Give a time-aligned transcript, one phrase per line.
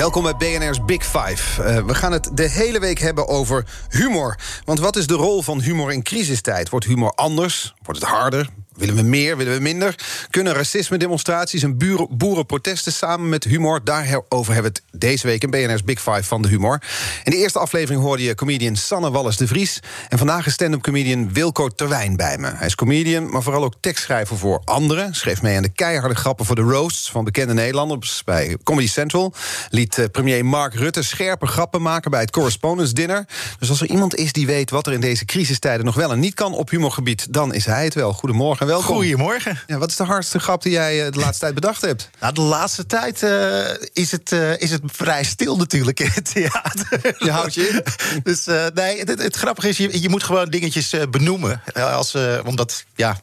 [0.00, 1.62] Welkom bij BNR's Big Five.
[1.62, 4.38] Uh, we gaan het de hele week hebben over humor.
[4.64, 6.68] Want wat is de rol van humor in crisistijd?
[6.68, 7.74] Wordt humor anders?
[7.82, 8.48] Wordt het harder?
[8.80, 9.36] Willen we meer?
[9.36, 9.94] Willen we minder?
[10.30, 11.76] Kunnen racisme-demonstraties en
[12.10, 13.84] boerenprotesten samen met humor?
[13.84, 16.82] Daarover hebben we het deze week in BNR's Big Five van de humor.
[17.24, 19.80] In de eerste aflevering hoorde je comedian Sanne Wallis de Vries.
[20.08, 22.50] En vandaag is stand-up comedian Wilco Terwijn bij me.
[22.54, 25.14] Hij is comedian, maar vooral ook tekstschrijver voor anderen.
[25.14, 29.32] Schreef mee aan de keiharde grappen voor de roasts van bekende Nederlanders bij Comedy Central.
[29.70, 33.26] Liet eh, premier Mark Rutte scherpe grappen maken bij het Correspondence Dinner.
[33.58, 36.20] Dus als er iemand is die weet wat er in deze crisistijden nog wel en
[36.20, 38.12] niet kan op humorgebied, dan is hij het wel.
[38.12, 38.96] Goedemorgen welkom.
[38.96, 39.58] Goedemorgen.
[39.66, 42.10] Ja, wat is de hardste grap die jij eh, de laatste tijd bedacht hebt?
[42.20, 46.32] Nou, de laatste tijd uh, is, het, uh, is het vrij stil natuurlijk in het
[46.32, 47.14] theater.
[47.24, 47.82] Je houdt je in?
[48.30, 51.62] Dus uh, nee, het, het, grappige is, je, je moet gewoon dingetjes benoemen.
[51.74, 53.20] als, omdat, ja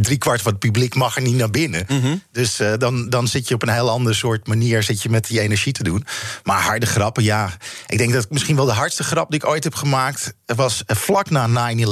[0.00, 1.84] drie kwart van het publiek mag er niet naar binnen.
[1.88, 2.22] Mm -hmm.
[2.32, 5.26] Dus uh, dan, dan zit je op een heel ander soort manier zit je met
[5.26, 6.04] die energie te doen.
[6.42, 7.52] Maar harde grappen, ja.
[7.86, 10.34] Ik denk dat misschien wel de hardste grap die ik ooit heb gemaakt...
[10.46, 11.84] was vlak na 9-11.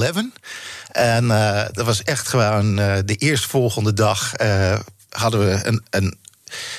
[0.93, 4.33] En uh, dat was echt gewoon uh, de eerstvolgende dag...
[5.09, 6.19] hadden we een, een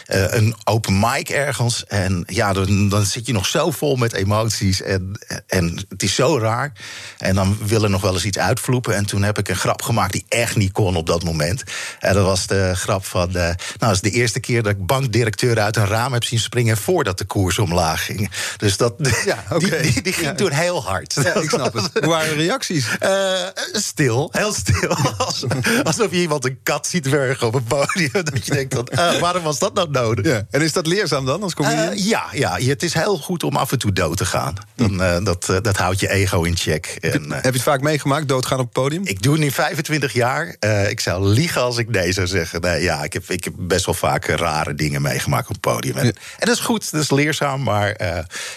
[0.08, 1.86] uh, een open mic ergens.
[1.86, 4.82] En ja, dan, dan, zit je nog zo vol met emoties.
[4.82, 6.72] En, en het is zo raar.
[7.18, 8.96] En dan willen nog wel eens iets uitvloepen.
[8.96, 11.64] En toen heb ik een grap gemaakt die echt niet kon op dat moment.
[12.00, 13.30] En dat was de grap van.
[13.30, 16.40] Uh, nou, dat is de eerste keer dat ik bankdirecteur uit een raam heb zien
[16.40, 16.78] springen.
[16.78, 18.32] voordat de koers omlaag ging.
[18.58, 18.94] Dus dat,
[19.26, 19.82] ja, okay.
[19.82, 20.36] die, die, die, ging ja.
[20.36, 21.14] toen heel hard.
[21.24, 21.90] Ja, ik snap het.
[21.94, 22.88] Hoe waren de reacties?
[23.04, 24.98] Uh, stil, heel stil.
[25.84, 28.12] Alsof je iemand een kat ziet werken op een podium.
[28.12, 30.26] Dat je denkt: dan, waarom was dat nou nodig?
[30.26, 30.46] Ja.
[30.50, 31.94] En is dat leerzaam dan als comedian?
[31.94, 34.56] Uh, ja, ja, het is heel goed om af en toe dood te gaan.
[34.76, 36.98] Dan, uh, dat, uh, dat houdt je ego in check.
[37.02, 39.02] En, Heb je het vaak meegemaakt, doodgaan op het podium?
[39.06, 40.56] Ik doe het nu 25 jaar.
[40.90, 42.62] ik zou liegen als ik nee zou zeggen.
[42.62, 45.96] Nee, ja, ik heb, ik heb best wel vaak rare dingen meegemaakt op het podium.
[45.96, 46.12] En, ja.
[46.12, 47.64] en dat is goed, dat is leerzaam.
[47.64, 47.96] Maar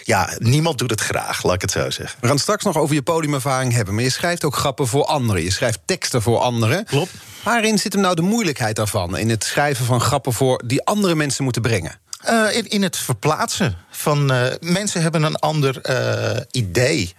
[0.02, 2.18] ja, niemand doet het graag, laat ik het zo zeggen.
[2.20, 3.94] We gaan straks nog over je podiumervaring hebben.
[3.94, 5.42] Maar je schrijft ook grappen voor anderen.
[5.42, 6.84] Je schrijft teksten voor anderen.
[6.84, 7.10] Klopt.
[7.42, 9.16] Waarin zit hem nou de moeilijkheid daarvan?
[9.16, 12.00] In het schrijven van grappen voor die andere mensen moeten brengen?
[12.30, 17.14] Uh, in, in, het verplaatsen van uh, mensen hebben een ander uh, idee.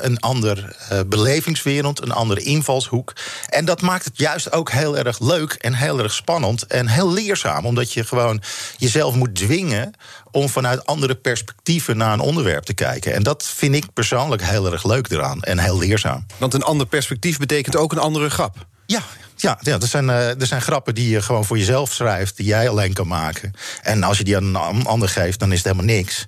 [0.00, 3.12] een ander belevingswereld, een andere invalshoek.
[3.48, 7.12] En dat maakt het juist ook heel erg leuk en heel erg spannend en heel
[7.12, 7.66] leerzaam.
[7.66, 8.42] Omdat je gewoon
[8.76, 9.92] jezelf moet dwingen
[10.30, 13.14] om vanuit andere perspectieven naar een onderwerp te kijken.
[13.14, 16.26] En dat vind ik persoonlijk heel erg leuk eraan en heel leerzaam.
[16.38, 18.66] Want een ander perspectief betekent ook een andere grap.
[18.86, 19.02] Ja,
[19.36, 22.46] ja, ja er, zijn, uh, er zijn grappen die je gewoon voor jezelf schrijft, die
[22.46, 23.52] jij alleen kan maken.
[23.82, 26.26] En als je die aan een ander geeft, dan is het helemaal niks.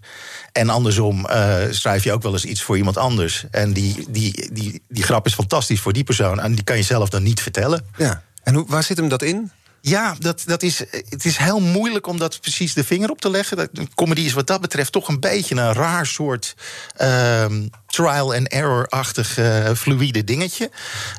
[0.53, 3.45] En andersom uh, schrijf je ook wel eens iets voor iemand anders.
[3.51, 6.41] En die, die, die, die grap is fantastisch voor die persoon.
[6.41, 7.87] En die kan je zelf dan niet vertellen.
[7.97, 8.23] Ja.
[8.43, 9.51] En hoe, waar zit hem dat in?
[9.81, 10.78] Ja, dat, dat is,
[11.09, 13.71] het is heel moeilijk om dat precies de vinger op te leggen.
[13.94, 16.55] Comedy is wat dat betreft toch een beetje een raar soort
[17.00, 17.47] uh,
[17.87, 20.71] trial and error-achtig uh, fluïde dingetje.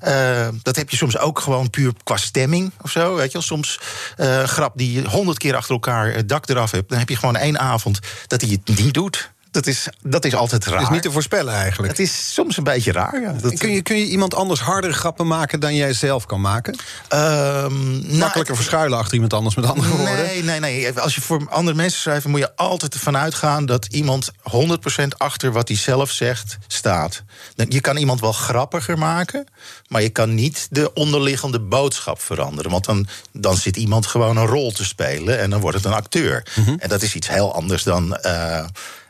[0.08, 3.16] Uh, dat heb je soms ook gewoon puur qua stemming of zo.
[3.16, 3.42] Weet je wel?
[3.42, 3.80] Soms
[4.18, 6.90] uh, grap die je honderd keer achter elkaar dak eraf hebt.
[6.90, 9.32] Dan heb je gewoon één avond dat hij het niet doet.
[9.52, 10.74] Dat is, dat is altijd raar.
[10.74, 11.92] Het is niet te voorspellen eigenlijk.
[11.98, 13.32] Het is soms een beetje raar, ja.
[13.32, 16.76] Dat, kun, je, kun je iemand anders harder grappen maken dan jij zelf kan maken?
[17.10, 20.16] Makkelijker nou, verschuilen achter iemand anders met andere nee, woorden?
[20.16, 21.00] Nee, nee, nee.
[21.00, 22.26] Als je voor andere mensen schrijft...
[22.26, 27.24] moet je altijd ervan uitgaan dat iemand 100% achter wat hij zelf zegt staat.
[27.56, 29.46] Je kan iemand wel grappiger maken...
[29.88, 32.72] maar je kan niet de onderliggende boodschap veranderen.
[32.72, 35.40] Want dan, dan zit iemand gewoon een rol te spelen...
[35.40, 36.48] en dan wordt het een acteur.
[36.56, 36.76] Mm -hmm.
[36.80, 38.18] En dat is iets heel anders dan...
[38.26, 38.66] Uh,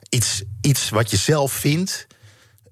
[0.10, 2.08] iets, iets wat je zelf vindt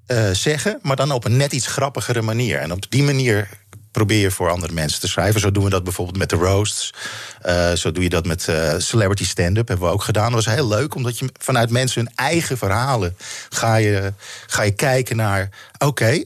[0.07, 2.57] uh, zeggen, maar dan op een net iets grappigere manier.
[2.59, 3.49] En op die manier
[3.91, 5.39] probeer je voor andere mensen te schrijven.
[5.39, 6.93] Zo doen we dat bijvoorbeeld met de roasts.
[7.45, 9.67] Uh, zo doe je dat met uh, celebrity stand-up.
[9.67, 10.31] Hebben we ook gedaan.
[10.31, 13.17] Dat was heel leuk, omdat je vanuit mensen hun eigen verhalen
[13.49, 14.13] ga je,
[14.47, 15.49] ga je kijken naar.
[15.77, 16.23] Oké,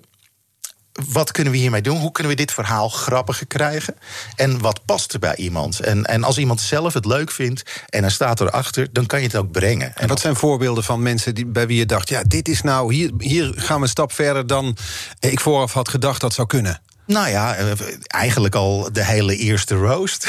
[1.10, 1.98] wat kunnen we hiermee doen?
[1.98, 3.96] Hoe kunnen we dit verhaal grappiger krijgen?
[4.36, 5.80] En wat past er bij iemand?
[5.80, 9.26] En, en als iemand zelf het leuk vindt en hij staat erachter, dan kan je
[9.26, 9.96] het ook brengen.
[9.96, 12.94] En wat zijn voorbeelden van mensen die, bij wie je dacht: ja, dit is nou,
[12.94, 14.78] hier, hier gaan we een stap verder dan
[15.20, 16.82] ik vooraf had gedacht dat zou kunnen?
[17.12, 17.66] Nou ja, eh,
[18.08, 20.28] eigenlijk al de hele eerste roast.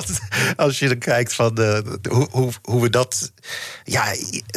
[0.56, 3.32] Als je dan kijkt van de, hoe, hoe, hoe we dat.
[3.84, 4.04] Ja,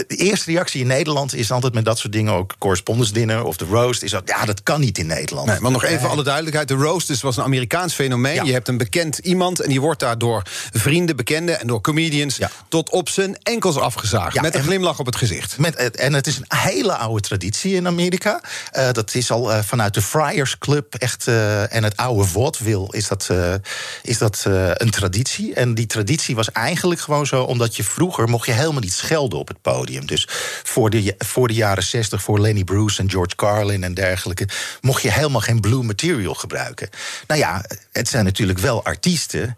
[0.08, 3.58] de eerste reactie in Nederland is altijd met dat soort dingen ook correspondence dinner of
[3.58, 4.04] de roast.
[4.04, 5.48] Is dat, ja, dat kan niet in Nederland.
[5.48, 8.46] Nee, maar nog even alle duidelijkheid: de roast is, was een Amerikaans fenomeen.
[8.46, 10.42] Je hebt een bekend iemand en die wordt daar door
[10.72, 14.42] vrienden, bekenden en door comedians tot op zijn enkels afgezaagd.
[14.42, 15.58] met een glimlach op het gezicht.
[15.58, 18.42] Met, en het is een hele oude traditie in Amerika.
[18.74, 21.28] Uh, dat is al uh, vanuit de Friars Club echt.
[21.28, 23.54] Uh, en het oude vaudeville is dat, uh,
[24.02, 25.54] is dat uh, een traditie.
[25.54, 27.44] En die traditie was eigenlijk gewoon zo...
[27.44, 30.06] omdat je vroeger mocht je helemaal niet schelden op het podium.
[30.06, 30.28] Dus
[30.64, 34.48] voor de, voor de jaren 60, voor Lenny Bruce en George Carlin en dergelijke...
[34.82, 36.90] mocht je helemaal geen blue material gebruiken.
[37.28, 39.58] Nou ja, het zijn natuurlijk wel artiesten...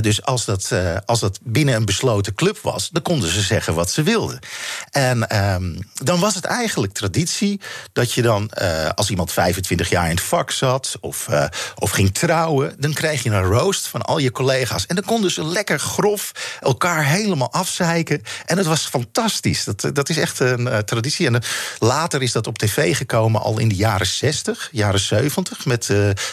[0.00, 0.72] Dus als dat,
[1.06, 4.38] als dat binnen een besloten club was, dan konden ze zeggen wat ze wilden.
[4.90, 7.60] En um, dan was het eigenlijk traditie
[7.92, 8.50] dat je dan,
[8.94, 11.27] als iemand 25 jaar in het vak zat of,
[11.74, 14.86] of ging trouwen, dan kreeg je een roost van al je collega's.
[14.86, 18.22] En dan konden ze lekker grof elkaar helemaal afzeiken.
[18.46, 19.64] En het was fantastisch.
[19.64, 21.26] Dat, dat is echt een traditie.
[21.26, 21.42] En
[21.78, 25.84] later is dat op tv gekomen al in de jaren 60, jaren 70, met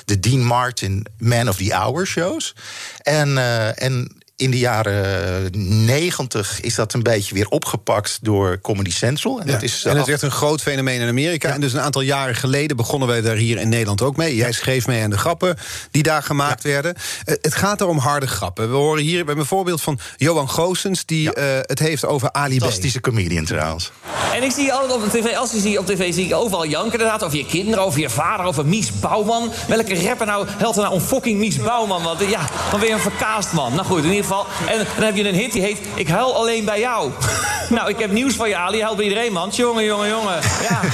[0.05, 2.55] de Dean Martin Man of the Hour shows.
[3.01, 3.37] En
[3.75, 5.49] en in de jaren
[5.85, 9.39] negentig is dat een beetje weer opgepakt door Comedy Central.
[9.39, 11.49] En, dat is en het werd een groot fenomeen in Amerika.
[11.49, 14.35] En dus een aantal jaren geleden begonnen wij daar hier in Nederland ook mee.
[14.35, 15.57] Jij schreef mee aan de grappen
[15.91, 16.95] die daar gemaakt werden.
[16.95, 18.69] Uh, het gaat er om harde grappen.
[18.69, 21.05] We horen hier hebben een voorbeeld van Johan Goossens...
[21.05, 22.61] die uh, het heeft over Ali B.
[22.61, 23.91] Fantastische comedian trouwens.
[24.33, 26.65] En ik zie altijd op de tv, als je zie op tv, zie ik overal
[26.65, 27.23] janken inderdaad.
[27.23, 29.51] Over je kinderen, over je vader, over Mies Bouwman.
[29.67, 32.03] Welke rapper nou helpt er nou om fucking Mies Bouwman?
[32.03, 33.73] Want ja, dan ben je een verkaast man.
[33.73, 34.45] Nou goed, in ieder geval.
[34.67, 37.11] En dan heb je een hit die heet Ik huil alleen bij jou.
[37.69, 38.77] nou, ik heb nieuws van je, Ali.
[38.77, 39.49] Je helpt bij iedereen, man.
[39.49, 40.39] Jongen, jongen, jongen.
[40.69, 40.81] Ja.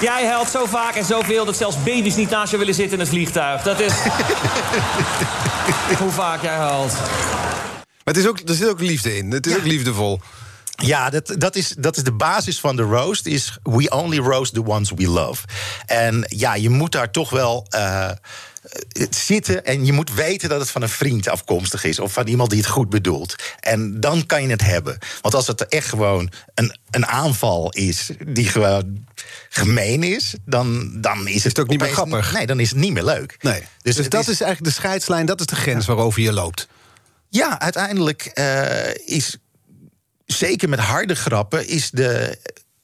[0.00, 3.00] Jij huilt zo vaak en zoveel dat zelfs baby's niet naast je willen zitten in
[3.00, 3.62] het vliegtuig.
[3.62, 3.92] Dat is...
[5.98, 6.92] Hoe vaak jij huilt.
[8.04, 9.30] Maar het is ook, er zit ook liefde in.
[9.30, 9.58] Het is ja.
[9.58, 10.20] ook liefdevol.
[10.76, 13.26] Ja, dat, dat, is, dat is de basis van de roast.
[13.26, 15.46] Is we only roast the ones we love.
[15.86, 17.66] En ja, je moet daar toch wel...
[17.74, 18.10] Uh,
[19.10, 22.50] zitten en je moet weten dat het van een vriend afkomstig is of van iemand
[22.50, 23.34] die het goed bedoelt.
[23.60, 24.98] En dan kan je het hebben.
[25.20, 29.06] Want als het echt gewoon een, een aanval is die gewoon
[29.48, 32.32] gemeen is, dan, dan is, het, ook niet meer grappig.
[32.32, 33.36] Nee, dan is het niet meer leuk.
[33.40, 33.62] Nee.
[33.82, 35.94] Dus, dus dat is, is, eigenlijk de scheidslijn, dat is de grens ja.
[35.94, 36.68] waarover je loopt.
[37.28, 39.36] Ja, uiteindelijk uh, is
[40.26, 42.38] zeker met harde grappen is de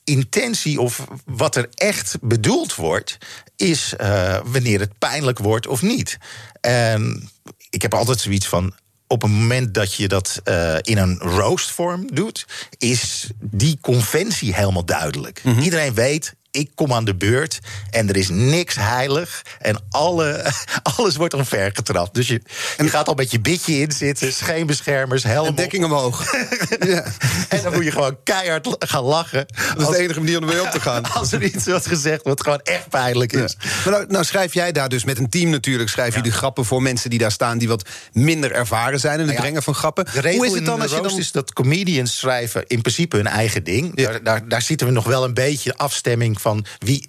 [0.08, 3.18] intentie of wat er echt bedoeld wordt,
[3.56, 6.18] is uh, wanneer het pijnlijk wordt of niet.
[6.60, 7.30] En
[7.70, 8.74] ik heb altijd zoiets van.
[9.10, 12.46] Op het moment dat je dat uh, in een roastvorm doet,
[12.78, 15.40] is die conventie helemaal duidelijk.
[15.44, 15.62] Mm -hmm.
[15.62, 17.58] Iedereen weet, ik kom aan de beurt
[17.90, 19.42] en er is niks heilig.
[19.58, 20.52] En alle,
[20.96, 22.14] alles wordt omvergetrapt.
[22.14, 22.40] Dus je,
[22.76, 25.46] je gaat al met je bitje in zitten, scheenbeschermers, helm.
[25.46, 26.34] En dekking omhoog.
[26.86, 27.04] ja.
[27.48, 29.46] En dan moet je gewoon keihard gaan lachen.
[29.68, 31.02] Dat is als, de enige manier om ermee om te gaan.
[31.18, 33.56] Als er iets wordt gezegd wat gewoon echt pijnlijk is.
[33.58, 33.68] Ja.
[33.84, 35.90] Maar nou, nou, schrijf jij daar dus met een team natuurlijk.
[35.90, 36.24] Schrijf je ja.
[36.24, 39.40] de grappen voor mensen die daar staan die wat minder ervaren zijn in het nou
[39.40, 40.06] brengen van grappen.
[40.12, 41.18] Hoe is het dan als je dan...
[41.18, 43.96] is dat comedians schrijven in principe hun eigen ding.
[43.96, 46.47] Daar, daar, daar zitten we nog wel een beetje afstemming van
[46.78, 47.08] wie.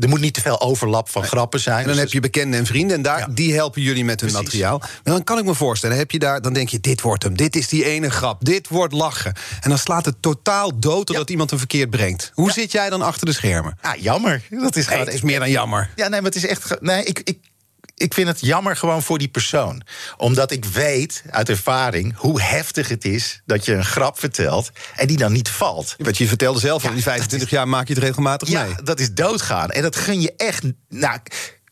[0.00, 1.78] Er moet niet te veel overlap van grappen zijn.
[1.78, 3.26] En dan dus heb je bekenden en vrienden en daar, ja.
[3.30, 4.46] die helpen jullie met hun Precies.
[4.46, 4.78] materiaal.
[4.78, 7.36] Maar dan kan ik me voorstellen, heb je daar, dan denk je: dit wordt hem,
[7.36, 9.34] dit is die ene grap, dit wordt lachen.
[9.60, 11.30] En dan slaat het totaal dood doordat ja.
[11.30, 12.30] iemand hem verkeerd brengt.
[12.34, 12.52] Hoe ja.
[12.52, 13.78] zit jij dan achter de schermen?
[13.82, 14.42] Ja, jammer.
[14.50, 15.90] Dat is, nee, het is meer dan jammer.
[15.96, 16.80] Ja, nee, maar het is echt.
[16.80, 17.38] Nee, ik, ik,
[18.02, 19.82] ik vind het jammer gewoon voor die persoon.
[20.16, 25.06] Omdat ik weet uit ervaring hoe heftig het is dat je een grap vertelt en
[25.06, 25.94] die dan niet valt.
[25.98, 28.64] Wat je vertelde zelf, ja, al die 25 is, jaar maak je het regelmatig ja,
[28.64, 28.74] mee.
[28.84, 29.70] dat is doodgaan.
[29.70, 30.62] En dat gun je echt.
[30.88, 31.18] Nou,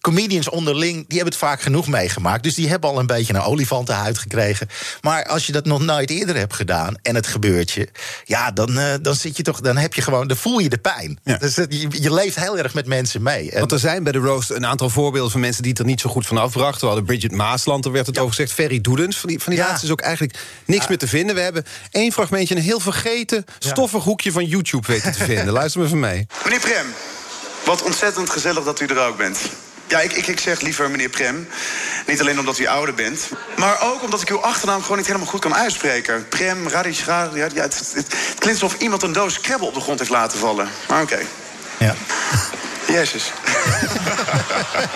[0.00, 2.42] comedians onderling, die hebben het vaak genoeg meegemaakt.
[2.42, 4.68] Dus die hebben al een beetje een olifantenhuid gekregen.
[5.00, 7.88] Maar als je dat nog nooit eerder hebt gedaan en het gebeurt je,
[8.24, 10.78] ja, dan, uh, dan zit je toch, dan heb je gewoon, dan voel je de
[10.78, 11.18] pijn.
[11.24, 11.36] Ja.
[11.36, 13.50] Dus je, je, leeft heel erg met mensen mee.
[13.50, 15.86] En Want er zijn bij de roast een aantal voorbeelden van mensen die het er
[15.86, 16.80] niet zo goed van afbrachten.
[16.80, 18.22] We hadden Bridget Maasland, er werd het ja.
[18.22, 18.54] over gezegd.
[18.54, 19.66] Ferry Doedens, van die, van die ja.
[19.66, 21.34] laatste is ook eigenlijk niks meer te vinden.
[21.34, 25.52] We hebben één fragmentje, een heel vergeten, stoffig hoekje van YouTube weten te vinden.
[25.60, 26.26] Luister maar van mee.
[26.44, 26.86] Meneer Prem,
[27.64, 29.38] wat ontzettend gezellig dat u er ook bent.
[29.90, 31.48] Ja, ik, ik, zeg liever meneer Prem.
[32.06, 33.28] Niet alleen omdat u ouder bent.
[33.56, 36.28] Maar ook omdat ik uw achternaam gewoon niet helemaal goed kan uitspreken.
[36.28, 37.30] Prem, Radisha.
[37.34, 38.06] Ja, ja, het,
[38.38, 40.68] klinkt alsof iemand een doos krebbel op de grond heeft laten vallen.
[40.88, 41.18] Maar oké.
[41.78, 41.94] Ja.
[42.92, 43.30] Jezus.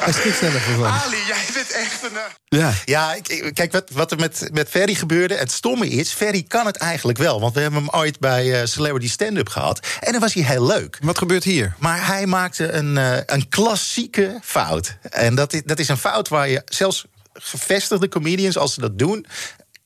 [0.04, 0.86] Hij schiet zelf ervan.
[0.86, 2.16] Ali, jij bent echt een...
[2.16, 2.72] eh, Ja.
[2.84, 3.16] Ja,
[3.52, 5.34] kijk, wat, wat er met, met Ferry gebeurde.
[5.34, 7.40] Het stomme is, Ferry kan het eigenlijk wel.
[7.40, 9.86] Want we hebben hem ooit bij eh, Celebrity Stand-Up gehad.
[10.00, 10.98] En dan was hij heel leuk.
[11.02, 11.74] Wat gebeurt hier?
[11.78, 14.96] Maar hij maakte een, eh, een klassieke fout.
[15.10, 18.98] En dat is, dat is een fout waar je zelfs gevestigde comedians, als ze dat
[18.98, 19.26] doen.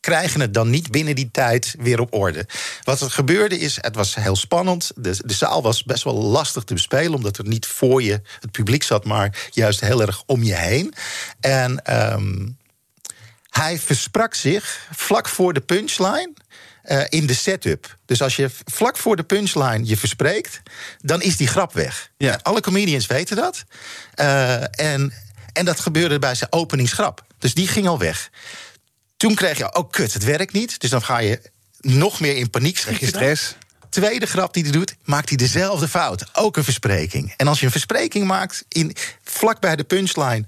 [0.08, 2.46] Krijgen het dan niet binnen die tijd weer op orde.
[2.82, 4.90] Wat er gebeurde is, het was heel spannend.
[4.94, 8.50] De, de zaal was best wel lastig te bespelen, omdat er niet voor je het
[8.50, 10.94] publiek zat, maar juist heel erg om je heen.
[11.40, 12.48] En ehm,
[13.50, 16.32] hij versprak zich vlak voor de punchline.
[16.82, 17.98] eh, in de setup.
[18.06, 20.62] Dus als je vlak voor de punchline je verspreekt,
[20.98, 22.10] dan is die grap weg.
[22.16, 22.32] Ja.
[22.32, 23.64] En Alle comedians weten dat.
[24.14, 25.12] Eh, en,
[25.52, 27.24] en dat gebeurde bij zijn openingsgrap.
[27.38, 28.30] Dus die ging al weg.
[29.18, 30.80] Toen kreeg je, oh kut, het werkt niet.
[30.80, 31.40] Dus dan ga je
[31.80, 33.08] nog meer in paniek schieten.
[33.08, 33.54] stress?
[33.88, 36.24] Tweede grap die hij doet, maakt hij dezelfde fout.
[36.32, 37.34] Ook een verspreking.
[37.36, 40.44] En als je een verspreking maakt in, vlak bij de punchline...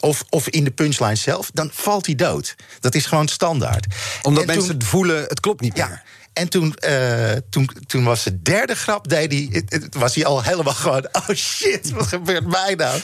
[0.00, 2.54] of, of in de punchline zelf, dan valt hij dood.
[2.80, 3.86] Dat is gewoon standaard.
[4.22, 6.02] Omdat En toen- mensen voelen, het klopt niet meer.
[6.32, 9.64] En toen, eh, toen, toen was de derde grap, deed
[9.98, 11.06] was hij al helemaal gewoon...
[11.12, 13.00] oh shit, wat gebeurt mij nou?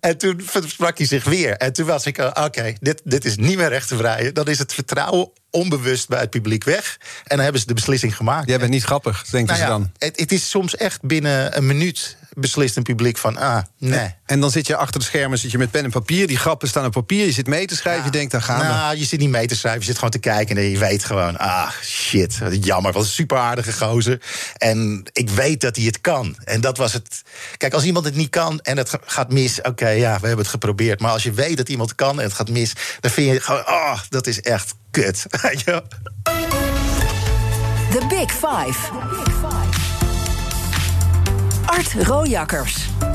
[0.00, 1.56] En toen versprak hij zich weer.
[1.56, 4.34] En toen was ik, oké, dit, dit is niet meer recht te vrijen.
[4.34, 6.98] Dan is het vertrouwen onbewust bij het publiek weg.
[7.00, 8.48] En dan hebben ze de beslissing gemaakt.
[8.48, 9.92] Jij bent niet grappig, denken Nou ze ja, dan.
[9.98, 13.36] Het, het is soms echt binnen een minuut beslist een publiek van...
[13.36, 14.14] ah, nee.
[14.24, 16.26] En dan zit je achter de schermen zit je met pen en papier.
[16.26, 17.24] Die grappen staan op papier.
[17.24, 18.04] Je zit mee te schrijven.
[18.04, 18.64] Je denkt, dan gaan we.
[18.64, 21.04] Nou, je zit niet mee te schrijven, je zit gewoon te kijken en je weet
[21.04, 24.20] gewoon, ah, shit, wat jammer, wat een super aardige gozer.
[24.56, 26.36] En ik weet dat hij het kan.
[26.44, 27.22] En dat was het.
[27.56, 30.44] Kijk, als iemand het niet kan en het ga- gaat mis, oké, ja, we hebben
[30.44, 31.00] het geprobeerd.
[31.00, 33.66] Maar als je weet dat iemand kan en het gaat mis, dan vind je gewoon,
[33.66, 35.26] oh, dat is echt kut.
[35.64, 35.82] Wel?
[37.90, 38.90] The Big Five.
[41.66, 43.07] Art Rojakkers.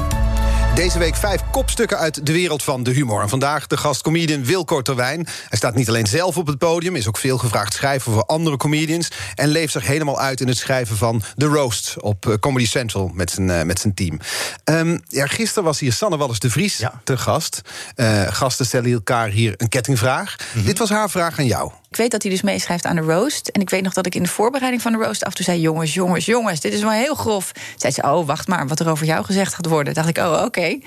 [0.76, 3.22] Deze week vijf kopstukken uit de wereld van de humor.
[3.22, 5.28] En vandaag de gast comedian Wilco Terwijn.
[5.50, 8.58] Hij staat niet alleen zelf op het podium, is ook veel gevraagd schrijver voor andere
[8.58, 9.08] comedians.
[9.36, 13.12] En leeft zich helemaal uit in het schrijven van The Roast op eh, Comedy Central
[13.14, 14.20] met zijn, eh, met zijn team.
[14.64, 17.02] Ehm, ja, gisteren was hier Sanne Wallis de Vries Ja.
[17.04, 17.62] te gast.
[17.96, 20.36] Eh, gasten stellen elkaar hier een kettingvraag.
[20.66, 21.72] Dit was haar vraag aan jou.
[21.94, 23.48] Ik weet dat hij dus meeschrijft aan de roast.
[23.48, 25.46] En ik weet nog dat ik in de voorbereiding van de roast af en toe
[25.46, 25.60] zei...
[25.60, 27.52] jongens, jongens, jongens, dit is wel heel grof.
[27.78, 29.94] Zei ze, oh, wacht maar, wat er over jou gezegd gaat worden.
[29.94, 30.80] Dacht ik, oh, oké.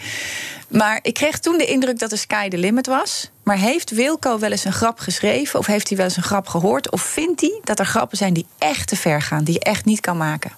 [0.69, 3.31] Maar ik kreeg toen de indruk dat de sky the limit was.
[3.43, 5.59] Maar heeft Wilco wel eens een grap geschreven...
[5.59, 6.91] of heeft hij wel eens een grap gehoord?
[6.91, 9.45] Of vindt hij dat er grappen zijn die echt te ver gaan...
[9.45, 10.53] die je echt niet kan maken?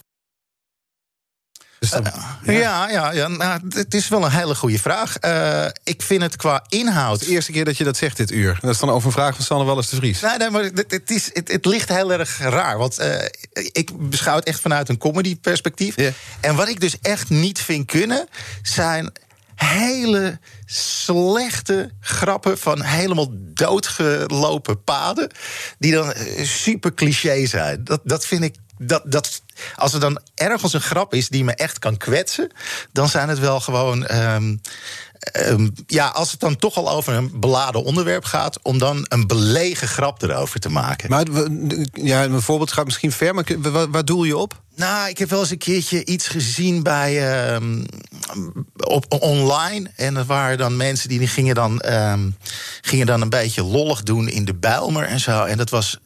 [1.79, 2.07] Dus dan-
[2.45, 5.17] Ja, ja, ja nou, het is wel een hele goede vraag.
[5.17, 7.21] Eh, ik vind het qua inhoud.
[7.21, 8.59] de eerste keer dat je dat zegt dit uur.
[8.61, 10.21] Dat is dan over een vraag van Sanne Wallis de Vries.
[10.21, 12.79] Nee, nee, maar het, het, is, het, het ligt heel erg raar.
[12.79, 13.25] Want eh,
[13.73, 15.95] ik beschouw het echt vanuit een comedy-perspectief.
[16.41, 18.29] En wat ik dus echt niet vind kunnen,
[18.63, 19.13] zijn
[19.55, 25.31] hele slechte grappen van helemaal doodgelopen paden.
[25.79, 27.85] Die dan eh, super cliché zijn.
[27.85, 28.55] Dat, dat vind ik.
[28.81, 29.43] Dat, dat,
[29.77, 32.51] als er dan ergens een grap is die me echt kan kwetsen,
[32.93, 34.07] dan zijn het wel gewoon.
[34.07, 34.57] ehm,
[35.19, 39.27] ehm, ja, als het dan toch al over een beladen onderwerp gaat, om dan een
[39.27, 41.11] belegen grap erover te maken.
[41.11, 43.45] Maar we- ja, een voorbeeld gaat misschien ver, maar
[43.91, 44.61] waar doel je op?
[44.79, 47.85] Nou, ik heb wel eens een keertje iets gezien bij ehm,
[48.77, 49.91] op online.
[49.97, 52.31] En er waren dan mensen die gingen dan, ehm,
[52.81, 55.45] gingen dan een beetje lollig doen in de Bijlmer en zo.
[55.45, 55.99] En dat was.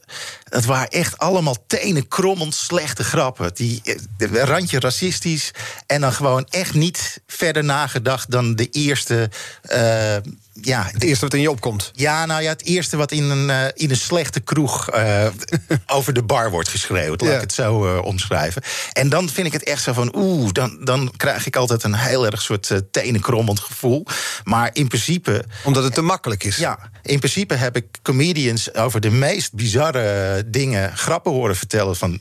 [0.44, 3.50] Dat waren echt allemaal tenenkrommend slechte grappen.
[3.54, 3.82] Die
[4.18, 5.50] eh, randje racistisch.
[5.86, 9.30] En dan gewoon echt niet verder nagedacht dan de eerste.
[9.62, 10.16] eh,
[10.64, 11.90] ja, Het eerste wat in je opkomt.
[11.94, 15.26] ja, nou ja, het eerste wat in een, eh, in een slechte kroeg eh,
[15.96, 17.20] over de bar wordt geschreeuwd.
[17.20, 17.34] Laat Ja.
[17.36, 18.62] ik het zo eh, omschrijven.
[18.92, 21.94] En dan vind ik het echt zo van, oeh, dan, dan krijg ik altijd een
[21.94, 24.06] heel erg soort tenenkrommend gevoel.
[24.44, 26.56] Maar in principe, Omdat het te makkelijk is.
[26.56, 31.96] ja, in principe heb ik comedians over de meest bizarre dingen grappen horen vertellen.
[31.96, 32.20] Van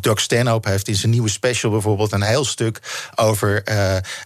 [0.00, 2.78] Doug Stanhope heeft in zijn nieuwe special bijvoorbeeld een heel stuk
[3.14, 3.62] over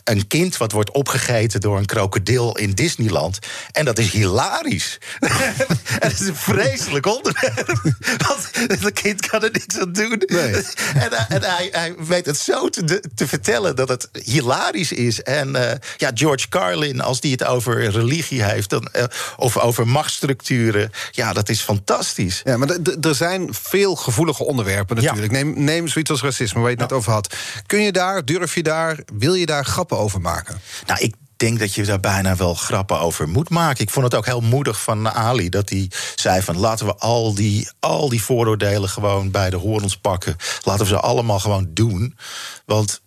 [0.04, 3.38] een kind wat wordt opgegeten door een krokodil in Disneyland.
[3.72, 4.98] En dat is hilarisch.
[5.20, 7.66] en dat is een vreselijk onderwerp.
[8.28, 10.22] Want dat kind kan er niks aan doen.
[10.26, 10.54] Nee.
[10.94, 15.22] En, hij- en hij, hij weet het zo te, te vertellen dat het hilarisch is.
[15.22, 19.04] En eh, ja, George Carlin, als die het over religie heeft, dan, eh,
[19.36, 22.40] of over machtsstructuren, ja, dat is fantastisch.
[22.44, 22.68] Ja, maar
[23.00, 25.32] er zijn veel gevoelige onderwerpen natuurlijk.
[25.32, 27.34] Neem, neem zoiets als racisme, waar je het net over had.
[27.66, 30.60] Kun je daar, durf je daar, wil je daar grappen over maken?
[30.86, 33.84] Nou, ik denk dat je daar bijna wel grappen over moet maken.
[33.84, 37.34] Ik vond het ook heel moedig van Ali dat hij zei van laten we al
[37.34, 40.36] die, al die vooroordelen gewoon bij de horens pakken.
[40.62, 42.16] Laten we ze allemaal gewoon doen.
[42.64, 43.00] Want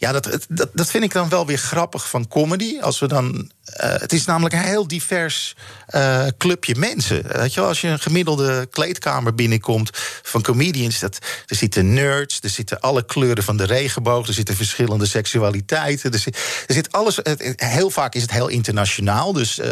[0.00, 2.78] Ja, dat, dat, dat vind ik dan wel weer grappig van comedy.
[2.80, 7.22] Als we dan, eh, het is namelijk een heel divers eh, clubje mensen.
[7.28, 9.90] Weet je wel, als je een gemiddelde kleedkamer binnenkomt
[10.22, 10.98] van comedians...
[10.98, 14.26] Dat, er zitten nerds, er zitten alle kleuren van de regenboog...
[14.26, 17.18] er zitten verschillende seksualiteiten, er zit, er zit alles...
[17.56, 19.68] heel vaak is het heel internationaal, dus eh,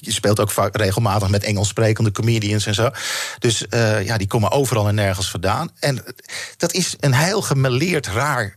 [0.00, 1.28] je speelt ook vaak regelmatig...
[1.28, 2.90] met Engels sprekende comedians en zo.
[3.38, 3.64] Dus
[4.04, 5.70] ja, die komen overal en nergens vandaan.
[5.78, 6.04] En
[6.56, 8.56] dat is een heel gemeleerd, raar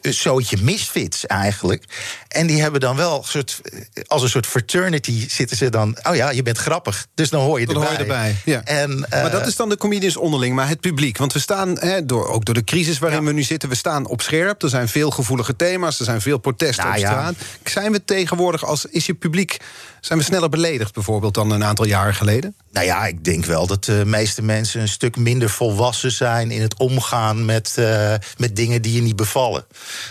[0.00, 1.84] een zootje misfits eigenlijk.
[2.28, 3.60] En die hebben dan wel een soort,
[4.06, 5.96] als een soort fraternity zitten ze dan.
[6.02, 7.88] Oh ja, je bent grappig, dus dan hoor je Dan erbij.
[7.88, 8.36] hoor je erbij.
[8.44, 8.64] Ja.
[8.64, 11.18] En, maar eh, dat is dan de comedians onderling, maar het publiek.
[11.18, 14.06] Want we staan, hè, door, ook door de crisis waarin we nu zitten, we staan
[14.06, 14.62] op scherp.
[14.62, 17.10] Er zijn veel gevoelige thema's, er zijn veel protesten Nou op ja.
[17.10, 17.34] straat.
[17.64, 19.56] Zijn we tegenwoordig als is je publiek,
[20.00, 22.54] zijn we sneller beledigd bijvoorbeeld dan een aantal jaren geleden?
[22.72, 26.62] Nou ja, ik denk wel dat de meeste mensen een stuk minder volwassen zijn in
[26.62, 29.57] het omgaan met, eh, met dingen die je niet bevallen.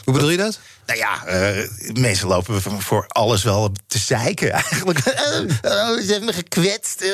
[0.04, 0.60] Hoe bedoel je dat?
[0.86, 5.00] Nou ja, eh, mensen lopen voor- voor alles wel te zeiken eigenlijk.
[5.06, 5.40] Oh,
[5.72, 7.02] oh, ze hebben me gekwetst.
[7.02, 7.10] eh.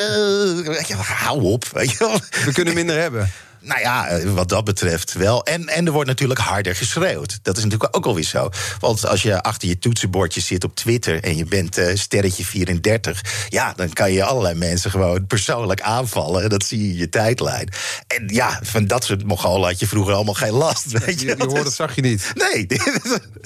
[0.88, 1.66] Wel, hou op.
[1.74, 2.20] Weet je wel.
[2.46, 3.32] We kunnen minder hebben.
[3.64, 5.46] Nou ja, eh, wat dat betreft wel.
[5.46, 7.40] En, en er wordt natuurlijk harder geschreeuwd.
[7.42, 8.50] Dat is natuurlijk ook alweer zo.
[8.80, 13.22] Want als je achter je toetsenbordje zit op Twitter en je bent eh, sterretje 34,
[13.50, 16.44] ja, dan kan je allerlei mensen gewoon persoonlijk aanvallen.
[16.44, 17.70] En dat zie je in je tijdlijn.
[18.08, 20.92] En ja, van dat soort Mongolen had je vroeger allemaal geen last.
[21.06, 22.32] Weet je, hoorde, Dus- zag je niet.
[22.36, 22.82] Nee, die,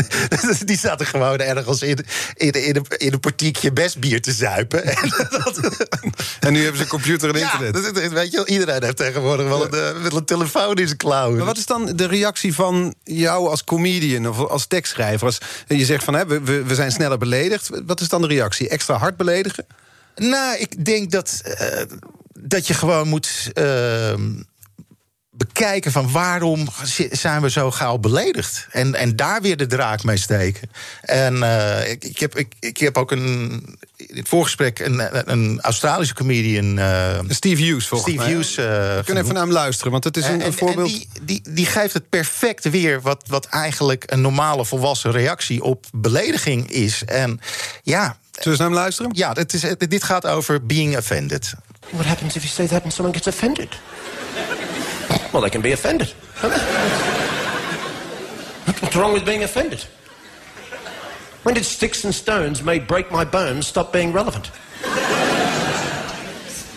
[0.65, 4.85] die zaten gewoon ergens in, in, in, een, in een portiekje best bier te zuipen.
[4.97, 5.59] En dat,
[6.39, 7.95] En nu hebben ze een computer en ja, internet.
[7.95, 11.37] dat weet je, iedereen heeft tegenwoordig wel een, een telefoon in zijn klauwen.
[11.37, 15.25] Maar wat is dan de reactie van jou als comedian of als tekstschrijver?
[15.27, 17.69] Als je zegt van hè, we, we, we zijn sneller beledigd.
[17.85, 18.69] Wat is dan de reactie?
[18.69, 19.65] Extra hard beledigen?
[20.15, 21.81] Nou, ik denk dat, eh,
[22.33, 24.31] dat je gewoon moet ehm,
[25.37, 28.67] bekijken van waarom zi- zijn we zo gauw beledigd.
[28.71, 30.69] En, en daar weer de draak mee steken.
[31.01, 33.51] En eh, ik, ik, heb, ik, ik heb ook een,
[33.95, 36.79] in het voorgesprek een, een Australische comedian...
[36.79, 38.33] eh, Steve Hughes volgens Steve mij.
[38.35, 40.87] Hughes, eh, We kunnen even naar hem luisteren, want het is een, En- een voorbeeld.
[40.91, 45.63] En die, die, die geeft het perfect weer wat, wat eigenlijk een normale volwassen reactie
[45.63, 47.03] op belediging is.
[47.05, 47.39] En
[47.83, 49.11] ja, Zullen we naar hem luisteren?
[49.15, 51.53] ja het is, dit gaat over being offended.
[51.89, 53.69] What happens if you say that and someone gets offended?
[55.37, 56.07] Well, they can be offended.
[58.81, 59.85] What's wrong with being offended?
[61.43, 64.49] When did sticks and stones may break my bones stop being relevant?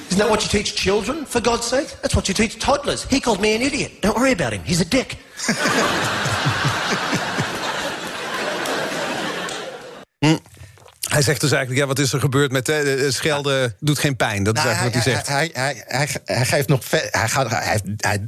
[0.08, 1.88] Isn't that what you teach children, for God's sake?
[2.02, 3.04] That's what you teach toddlers.
[3.04, 4.02] He called me an idiot.
[4.02, 4.62] Don't worry about him.
[4.62, 5.16] He's a dick.
[11.10, 13.98] Hij zegt dus eigenlijk, ja, wat is er gebeurd met hè, de- de schelden doet
[13.98, 14.42] geen pijn.
[14.42, 15.28] Dat is Nou, eigenlijk wat hij zegt.
[15.28, 18.26] Hij, hij, hij, hij, hij geeft nog hij, gaat, hij, hij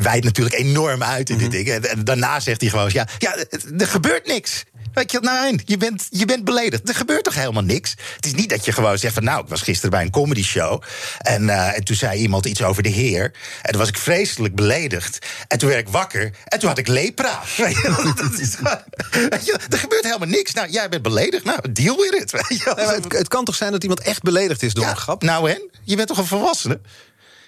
[0.00, 1.48] wijdt natuurlijk enorm uit in Mhm.
[1.50, 1.84] dit ding.
[1.84, 3.36] En, daarna zegt hij gewoon: ja, ja,
[3.78, 4.64] er gebeurt niks.
[4.94, 6.88] Weet je, nee, je bent, je bent beledigd.
[6.88, 7.94] Er gebeurt toch helemaal niks?
[8.16, 9.24] Het is niet dat je gewoon zegt van...
[9.24, 10.82] nou, ik was gisteren bij een comedy show...
[11.18, 13.32] en, eh, en toen zei iemand iets over de heer...
[13.62, 15.18] en toen was ik vreselijk beledigd.
[15.48, 17.40] En toen werd ik wakker en toen had ik lepra.
[17.56, 18.82] Weet je wel, dat is gewoon-
[19.30, 20.52] weet je, er gebeurt helemaal niks.
[20.52, 21.44] Nou, jij bent beledigd.
[21.44, 22.30] Nou, deal with it.
[22.48, 22.72] Weet je.
[22.76, 25.22] Nee, het, het kan toch zijn dat iemand echt beledigd is door Ja, een grap?
[25.22, 25.70] Nou en?
[25.84, 26.80] Je bent toch een volwassene?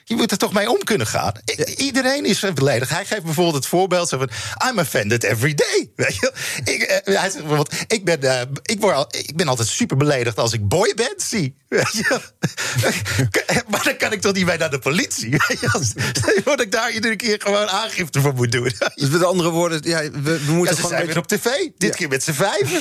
[0.04, 1.32] Je moet er toch mee om kunnen gaan.
[1.58, 2.90] I- Iedereen is beledigd.
[2.90, 4.30] Hij geeft bijvoorbeeld het voorbeeld van...
[4.68, 5.90] I'm offended every day.
[5.96, 6.32] Weet je?
[6.64, 7.72] Ik, eh, hij zegt bijvoorbeeld...
[7.86, 11.56] Ik ben, eh, ik, word al, ik ben altijd super beledigd als ik boyband zie.
[11.68, 12.20] Weet je?
[13.70, 15.30] maar dan kan ik toch niet mee naar de politie?
[15.30, 15.68] Weet je?
[15.72, 15.92] Als,
[16.44, 18.72] dat ik daar iedere keer gewoon aangifte voor moet doen.
[18.94, 20.96] Dus met andere woorden, ja, we, we Ja, moeten ze gewoon...
[20.96, 21.44] zijn weer op tv.
[21.44, 21.90] Dit Ja.
[21.90, 22.80] keer met z'n vijven.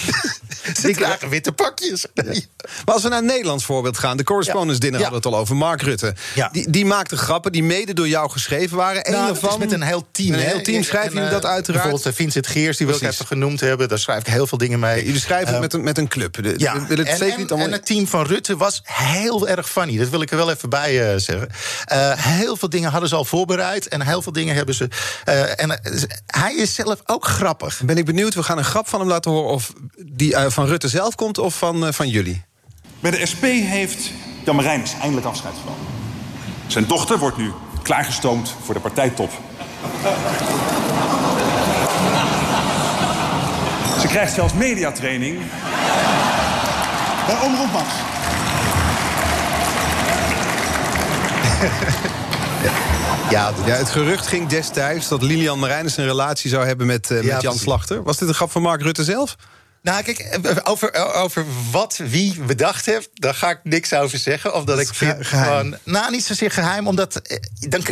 [0.82, 2.06] ze dragen witte pakjes.
[2.86, 4.18] Maar als we naar een Nederlands voorbeeld gaan...
[4.18, 6.16] de Correspondence Dinner hadden we het al over, Mark Rutte.
[6.52, 9.08] Die, die maakte grappen die mede door jou geschreven waren.
[9.08, 10.34] Eén Nou, is met een heel team.
[10.34, 11.84] Een heel team schrijven En, jullie dat eh, uiteraard.
[11.84, 13.90] Bijvoorbeeld eh, Vincent Geers, die wil ik even genoemd hebben.
[13.90, 15.06] Daar schrijf ik heel veel dingen mee.
[15.06, 16.44] Jullie schrijven het Eh, met een, met een club.
[16.44, 17.68] De, ja, het en, zeker niet allemaal...
[17.68, 19.98] en het team van Rutte was heel erg funny.
[19.98, 21.48] Dat wil ik er wel even bij eh, zeggen.
[21.86, 23.88] Eh, heel veel dingen hadden ze al voorbereid.
[23.88, 24.88] En heel veel dingen hebben ze...
[25.24, 25.80] eh, en
[26.26, 27.82] hij is zelf ook grappig.
[27.86, 29.50] Ben ik benieuwd, we gaan een grap van hem laten horen...
[29.50, 29.74] of
[30.06, 32.44] die van Rutte zelf komt of van, eh, van jullie.
[33.00, 34.12] Bij de SP heeft
[34.46, 35.91] Jan Marijnis eindelijk afscheid genomen.
[36.72, 39.32] Zijn dochter wordt nu klaargestoomd voor de partijtop.
[44.02, 45.40] Ze krijgt zelfs mediatraining.
[47.26, 47.88] Bij Omroep Max.
[53.30, 57.26] Ja, het gerucht ging destijds dat Lilian Marijnis een relatie zou hebben met, eh, met
[57.26, 57.62] Jan precies.
[57.62, 58.04] Slachter.
[58.04, 59.36] Was dit een grap van Mark Rutte zelf?
[59.82, 64.54] Nou, kijk, over, over wat wie bedacht heeft, daar ga ik niks over zeggen.
[64.54, 65.48] Of dat Dat ik vind ge- geheim.
[65.48, 65.78] gewoon.
[65.84, 67.16] Nou, niet zozeer geheim, omdat.
[67.16, 67.38] eh,
[67.70, 67.84] Dan,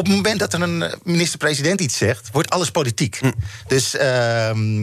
[0.00, 3.16] op het moment dat er een eh, minister-president iets zegt, wordt alles politiek.
[3.20, 3.30] Hm.
[3.66, 4.82] Dus ehm,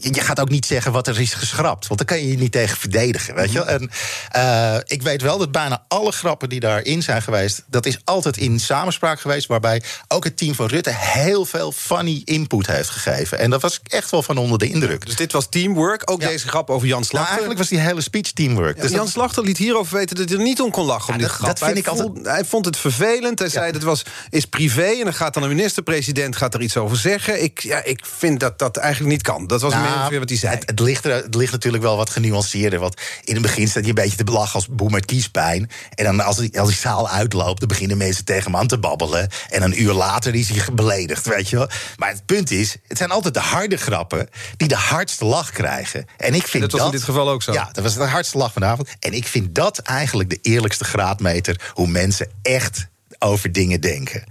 [0.00, 1.86] je gaat ook niet zeggen wat er is geschrapt.
[1.86, 3.34] Want dan kan je je niet tegen verdedigen.
[3.34, 3.58] Weet je?
[3.64, 3.66] wel.
[3.68, 3.90] En
[4.30, 8.36] eh, ik weet wel dat bijna alle grappen die daarin zijn geweest, dat is altijd
[8.36, 9.46] in samenspraak geweest.
[9.46, 13.38] Waarbij ook het team van Rutte heel veel funny input heeft gegeven.
[13.38, 15.06] En dat was ik echt wel van onder de indruk.
[15.06, 16.10] Dus dit was teamwork.
[16.10, 17.28] Ook deze grap over Jan Nou, Slachter.
[17.30, 18.76] eigenlijk was die hele speech teamwork.
[18.76, 21.12] Ja, Dus Jan dat- Slachter liet hierover weten dat hij er niet om kon lachen.
[21.12, 21.48] om dit dat- grap.
[21.48, 23.38] dat vind hij, ik altijd- hij vond het vervelend.
[23.38, 24.82] Hij zei dat was, is privé.
[24.82, 27.42] En dan gaat dan een minister-president gaat er iets over zeggen.
[27.42, 29.46] Ik, ja, ik vind dat dat eigenlijk niet kan.
[29.46, 30.54] Dat was Nou, meer wat hij zei.
[30.54, 32.78] Het, het, ligt er, het ligt natuurlijk wel wat genuanceerder.
[32.78, 35.70] Want in het begin staat je een beetje te belachen als boer met kiespijn.
[35.94, 38.78] En dan als die, als die zaal uitloopt, dan beginnen mensen tegen hem aan te
[38.78, 39.28] babbelen.
[39.48, 41.68] En een uur later is hij beledigd, weet je wel.
[41.96, 46.06] Maar het punt is, het zijn altijd de harde grappen die de hardste lach krijgen.
[46.16, 47.52] En ik vind Dat was in dit geval ook zo.
[47.52, 48.88] Ja, dat was de hardste lach vanavond.
[49.00, 52.88] En ik vind dat eigenlijk de eerlijkste graadmeter hoe mensen echt
[53.26, 54.24] over dingen denken.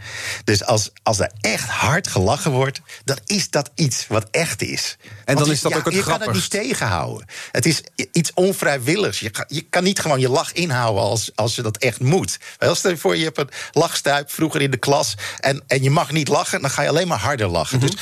[0.44, 4.98] Dus als, als er echt hard gelachen wordt, dan is dat iets wat echt is.
[5.26, 7.28] dan Want is dat ja, ook het Je kan het niet tegenhouden.
[7.52, 7.82] Het is
[8.12, 9.20] iets onvrijwilligs.
[9.20, 12.38] Je, ga- je kan niet gewoon je lach inhouden als, als je dat echt moet.
[12.58, 15.16] Wel, stel je voor, je hebt een lachstuip vroeger in de klas...
[15.40, 17.78] En, en je mag niet lachen, dan ga je alleen maar harder lachen.
[17.78, 17.88] Mhm.
[17.88, 17.96] Dus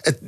[0.00, 0.18] het,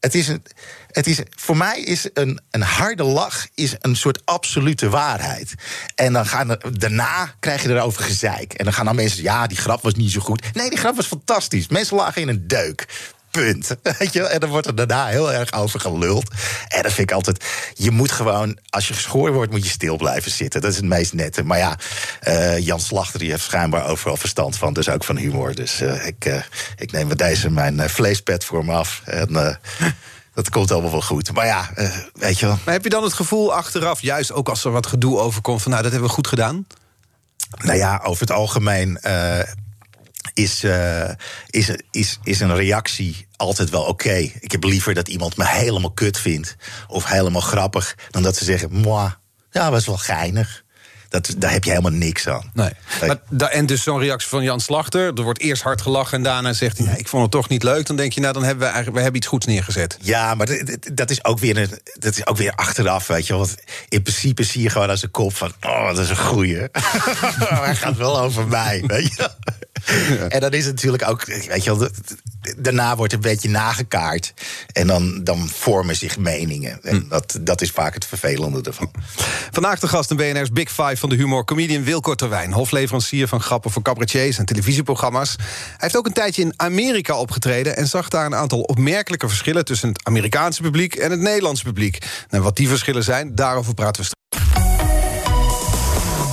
[0.00, 0.42] het is een...
[0.88, 5.54] Het is, voor mij is een, een harde lach is een soort absolute waarheid.
[5.94, 8.52] En dan gaan er, daarna krijg je erover gezeik.
[8.52, 10.54] En dan gaan dan mensen ja, die grap was niet zo goed.
[10.54, 11.68] Nee, die grap was fantastisch.
[11.68, 12.86] Mensen lagen in een deuk.
[13.30, 13.76] Punt.
[13.98, 14.22] Weet je?
[14.22, 16.30] En dan wordt er daarna heel erg over geluld.
[16.68, 17.44] En dat vind ik altijd.
[17.74, 20.60] Je moet gewoon, als je geschoren wordt, moet je stil blijven zitten.
[20.60, 21.42] Dat is het meest nette.
[21.42, 21.78] Maar ja,
[22.20, 24.72] eh, Jan Slachter die heeft schijnbaar overal verstand van.
[24.72, 25.54] Dus ook van humor.
[25.54, 26.42] Dus eh, ik, eh,
[26.76, 29.02] ik neem met deze mijn vleespet voor me af.
[29.04, 29.32] En
[30.34, 31.32] dat komt allemaal wel goed.
[31.32, 31.70] Maar ja,
[32.12, 32.58] weet je wel.
[32.64, 35.62] Maar heb je dan het gevoel achteraf, juist ook als er wat gedoe overkomt...
[35.62, 36.66] van nou, dat hebben we goed gedaan?
[37.58, 38.98] Nou ja, over het algemeen
[40.34, 41.10] is, eh,
[41.50, 44.14] is, is, is een reactie altijd wel oké.
[44.40, 46.56] Ik heb liever dat iemand me helemaal kut vindt
[46.88, 49.14] of helemaal grappig, dan dat ze zeggen: moi,
[49.50, 50.64] ja, was wel geinig.
[51.08, 52.50] Dat, daar heb je helemaal niks aan.
[52.54, 52.70] Nee.
[53.00, 53.08] Nee.
[53.08, 55.06] Maar, da- en dus zo'n reactie van Jan Slachter.
[55.14, 56.86] Er wordt eerst hard gelachen en daarna zegt hij...
[56.86, 57.86] Ja, ik vond het toch niet leuk.
[57.86, 59.96] Dan denk je, nou, dan hebben we, eigenlijk, we hebben iets goeds neergezet.
[60.00, 60.46] Ja, maar
[60.92, 63.34] dat- is, ook weer een, dat is ook weer achteraf, weet je.
[63.34, 63.54] Want
[63.88, 65.52] in principe zie je gewoon aan zijn kop van...
[65.60, 66.58] oh, dat is een goeie.
[67.38, 69.30] Hij gaat wel over mij, weet je
[70.28, 71.88] En dan is het natuurlijk ook, weet je wel...
[72.56, 74.34] daarna wordt een beetje nagekaart.
[74.72, 76.78] En dan, dan vormen zich meningen.
[76.82, 78.90] En dat, dat is vaak het vervelende ervan.
[79.50, 81.44] Vandaag de gast in BNR's Big Five van de humor...
[81.44, 84.38] comedian Wilco Terwijn, hofleverancier van grappen voor cabaretiers...
[84.38, 85.34] en televisieprogramma's.
[85.38, 87.76] Hij heeft ook een tijdje in Amerika opgetreden...
[87.76, 89.64] en zag daar een aantal opmerkelijke verschillen...
[89.64, 91.98] tussen het Amerikaanse publiek en het Nederlandse publiek.
[92.28, 94.56] En wat die verschillen zijn, daarover praten we straks.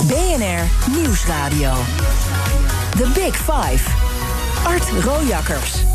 [0.06, 1.72] BNR Nieuwsradio.
[2.90, 3.90] The Big Five.
[4.64, 5.85] Art Rojakkers.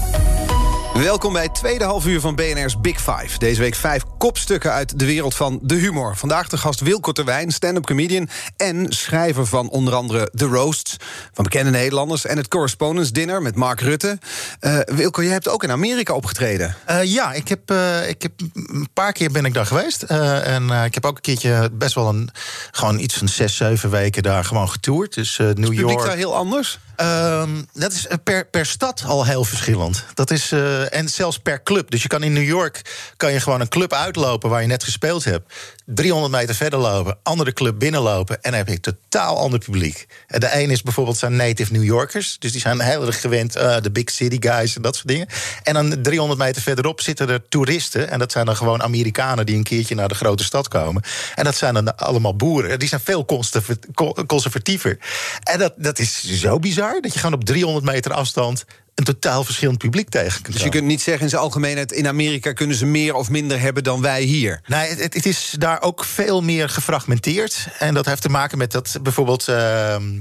[0.93, 3.37] Welkom bij het tweede half uur van BNR's Big Five.
[3.37, 6.15] Deze week vijf kopstukken uit de wereld van de humor.
[6.15, 8.29] Vandaag de gast Wilco Terwijn, stand-up comedian...
[8.57, 10.97] en schrijver van onder andere The Roasts...
[11.33, 14.19] van bekende Nederlanders en het Correspondence Dinner met Mark Rutte.
[14.59, 16.75] Eh Wilco, jij hebt ook in Amerika opgetreden.
[16.85, 20.03] Eh, ja, ik heb, eh, ik heb een paar keer ben ik daar geweest.
[20.03, 22.29] En ik heb ook een keertje best wel een,
[22.71, 25.13] gewoon iets van zes, zeven weken daar gewoon getoerd.
[25.13, 26.05] Dus New Het publiek York.
[26.05, 26.79] daar heel anders?
[26.95, 30.05] Ehm, dat is per, per stad al heel verschillend.
[30.13, 31.91] Dat is, eh, en zelfs per club.
[31.91, 32.81] Dus je kan in New York
[33.17, 35.53] kan je gewoon een club uitlopen waar je net gespeeld hebt.
[35.85, 38.35] 300 meter verder lopen, andere club binnenlopen.
[38.35, 40.07] En dan heb je een totaal ander publiek.
[40.27, 42.35] De een is bijvoorbeeld zijn native New Yorkers.
[42.39, 45.27] Dus die zijn heel erg gewend, eh, de big city guys en dat soort dingen.
[45.63, 48.09] En dan 300 meter verderop zitten er toeristen.
[48.09, 51.03] En dat zijn dan gewoon Amerikanen die een keertje naar de grote stad komen.
[51.35, 52.79] En dat zijn dan allemaal boeren.
[52.79, 54.97] Die zijn veel conserva- co- conservatiever.
[55.43, 58.65] En dat, dat is zo bizar dat je gewoon op 300 meter afstand
[58.95, 61.91] een totaal verschillend publiek tegen kunt Dus je kunt niet zeggen in zijn algemeenheid...
[61.91, 64.61] in Amerika kunnen ze meer of minder hebben dan wij hier.
[64.65, 67.67] Nee, het, het is daar ook veel meer gefragmenteerd.
[67.79, 69.47] En dat heeft te maken met dat bijvoorbeeld.
[69.47, 70.19] ehm,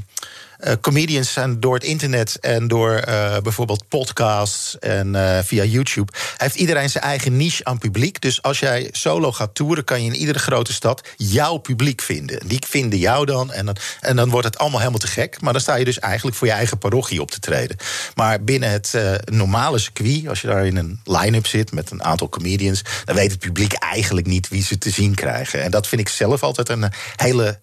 [0.61, 6.13] eh, comedians zijn door het internet en door eh, bijvoorbeeld podcasts en eh, via YouTube.
[6.37, 8.21] Heeft iedereen zijn eigen niche aan publiek.
[8.21, 12.49] Dus als jij solo gaat toeren, kan je in iedere grote stad jouw publiek vinden.
[12.49, 13.77] Die vinden jou dan en, dan.
[14.01, 15.41] en dan wordt het allemaal helemaal te gek.
[15.41, 17.77] Maar dan sta je dus eigenlijk voor je eigen parochie op te treden.
[18.15, 18.95] Maar binnen het
[19.25, 23.31] normale circuit, als je daar in een line-up zit met een aantal comedians, dan weet
[23.31, 25.63] het publiek eigenlijk niet wie ze te zien krijgen.
[25.63, 27.59] En dat vind ik zelf altijd een hele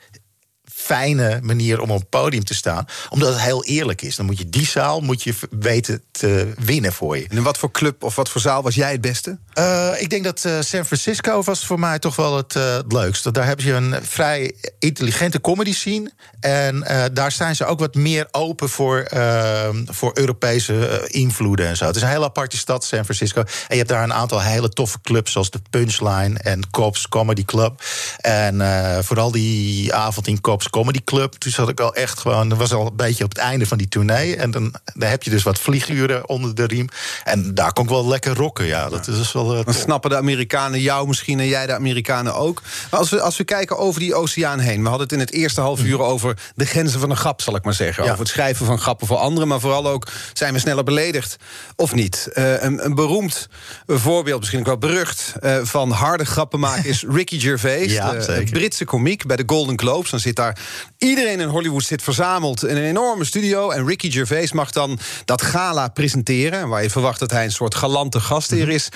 [0.88, 2.86] fijne manier om op een podium te staan.
[3.10, 4.15] Omdat het heel eerlijk is.
[4.15, 7.28] Dan moet je die zaal moet je weten te winnen voor je.
[7.30, 9.38] En in wat voor club of wat voor zaal was jij het beste?
[9.54, 12.91] Eh, ik denk dat eh, San Francisco was voor mij toch wel het, eh, het
[12.91, 13.32] leukste.
[13.32, 16.12] Daar hebben ze een vrij intelligente comedy scene.
[16.39, 21.86] En daar zijn ze ook wat meer open voor, eh, voor Europese invloeden en zo.
[21.86, 23.41] Het is een hele aparte stad, San Francisco.
[23.41, 27.45] En je hebt daar een aantal hele toffe clubs, zoals de Punchline en Cops Comedy
[27.45, 27.82] Club.
[28.17, 28.62] En
[29.04, 31.33] vooral die avond in Cops Comedy Club.
[31.33, 32.49] Toen zat ik al echt gewoon.
[32.49, 34.35] Dat was al een beetje op het einde van die tournee.
[34.35, 36.87] En dan, dan heb je dus wat vlieguren onder de riem.
[37.23, 38.65] En daar kon ik wel lekker rocken.
[38.65, 39.55] Ja, dat is wel.
[39.57, 42.61] eh, Dan snappen de Amerikanen jou misschien en jij de Amerikanen ook.
[42.91, 44.81] Maar als we, als we kijken over die oceaan heen.
[44.81, 47.55] We hadden het in het eerste half uur over de grenzen van een grap, zal
[47.55, 48.03] ik maar zeggen.
[48.03, 48.09] Ja.
[48.09, 49.47] Over het schrijven van grappen voor anderen.
[49.47, 51.35] Maar vooral ook, zijn we sneller beledigd
[51.75, 52.27] of niet?
[52.33, 53.47] Eh, een, een beroemd
[53.87, 55.33] voorbeeld, misschien ook wel berucht...
[55.41, 57.91] eh, van harde grappen maken is Ricky Gervais.
[57.91, 58.43] Ja, de.
[58.51, 60.09] Britse komiek bij de Golden Globes.
[60.09, 60.56] Dan zit daar
[60.97, 63.69] iedereen in Hollywood zit verzameld in een enorme studio.
[63.69, 66.67] En Ricky Gervais mag dan dat gala presenteren.
[66.67, 68.89] Waar je verwacht dat hij een soort galante gastheer is.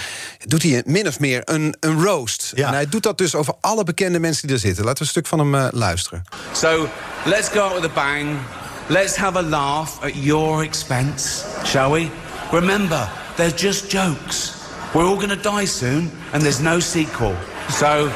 [0.45, 2.51] Doet hij min of meer een, een roast.
[2.55, 2.67] Ja.
[2.67, 4.83] En hij doet dat dus over alle bekende mensen die er zitten.
[4.83, 6.23] Laten we een stuk van hem eh, luisteren.
[6.53, 6.87] So
[7.25, 8.37] let's go out with a bang.
[8.87, 12.09] Let's have a laugh at your expense, shall we?
[12.51, 14.53] Remember, they're just jokes.
[14.93, 17.35] We're all going to die soon, and there's no sequel.
[17.69, 18.11] So,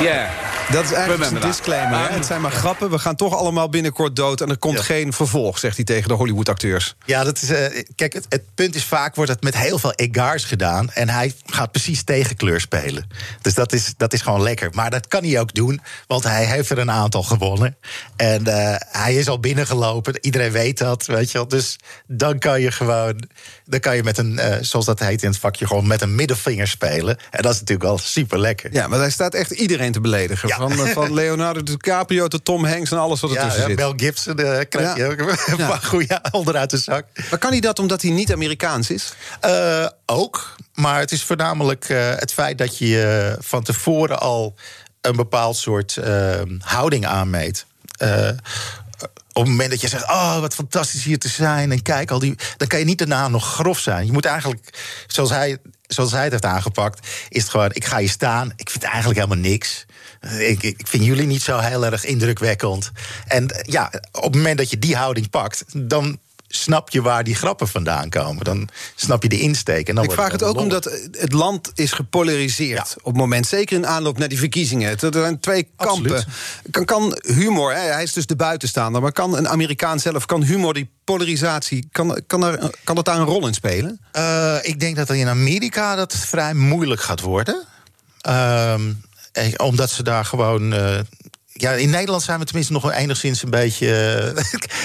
[0.00, 0.39] yeah.
[0.72, 1.98] Dat is eigenlijk een disclaimer.
[1.98, 2.06] hè?
[2.08, 2.90] Um, het zijn maar grappen.
[2.90, 4.40] We gaan toch allemaal binnenkort dood.
[4.40, 4.82] En er komt Ja.
[4.82, 6.94] geen vervolg, zegt hij tegen de Hollywood-acteurs.
[7.04, 9.92] Ja, dat is, eh, kijk, het, het punt is vaak wordt het met heel veel
[9.92, 10.90] egards gedaan.
[10.90, 13.06] En hij gaat precies tegenkleur spelen.
[13.42, 14.70] Dus dat is, dat is gewoon lekker.
[14.74, 17.76] Maar dat kan hij ook doen, want hij heeft er een aantal gewonnen.
[18.16, 20.18] En eh, hij is al binnengelopen.
[20.20, 21.48] Iedereen weet dat, weet je wel.
[21.48, 23.28] Dus dan kan je gewoon,
[23.70, 26.14] dan kan je met een, eh, zoals dat heet in het vakje, gewoon met een
[26.14, 27.16] middelvinger spelen.
[27.30, 28.72] En dat is natuurlijk wel super lekker.
[28.72, 30.48] Ja, maar hij staat echt iedereen te beledigen.
[30.48, 30.56] Ja.
[30.56, 33.76] Van, eh, van Leonardo DiCaprio tot Tom Hanks en alles wat ertussen ja, zit.
[33.76, 35.18] Mel Gibson eh, krijg je ook
[35.58, 37.04] een goede onderuit de zak.
[37.30, 39.12] Maar kan hij dat omdat hij niet Amerikaans is?
[40.06, 40.54] Ook.
[40.74, 44.54] Maar het is voornamelijk het feit dat je van tevoren al
[45.00, 45.98] een bepaald soort
[46.58, 47.66] houding aanmeet.
[49.32, 51.72] Op het moment dat je zegt, oh, wat fantastisch hier te zijn...
[51.72, 54.06] en kijk, al die, dan kan je niet daarna nog grof zijn.
[54.06, 57.06] Je moet eigenlijk, zoals hij, zoals hij het heeft aangepakt...
[57.28, 59.86] is het gewoon, ik ga hier staan, ik vind eigenlijk helemaal niks...
[60.38, 62.90] Ik, ik vind jullie niet zo heel erg indrukwekkend.
[63.26, 65.64] En ja, op het moment dat je die houding pakt...
[65.76, 66.18] dan
[66.52, 68.44] snap je waar die grappen vandaan komen.
[68.44, 69.88] Dan snap je de insteek.
[69.88, 72.94] En dan Ik vraag het ook omdat het land is gepolariseerd Ja.
[72.96, 73.46] op het moment.
[73.46, 74.90] Zeker in aanloop naar die verkiezingen.
[74.98, 76.24] Er zijn twee kampen.
[76.70, 79.02] Kan, kan humor, hè, hij is dus de buitenstaander...
[79.02, 81.88] maar kan een Amerikaan zelf, kan humor die polarisatie...
[81.92, 84.00] kan, kan, er, kan dat daar een rol in spelen?
[84.12, 87.64] Eh, ik denk dat er in Amerika dat vrij moeilijk gaat worden.
[88.20, 88.92] Ehm,
[89.32, 90.72] eh, omdat ze daar gewoon.
[90.72, 90.98] eh,
[91.60, 93.94] ja, in Nederland zijn we tenminste nog enigszins een beetje.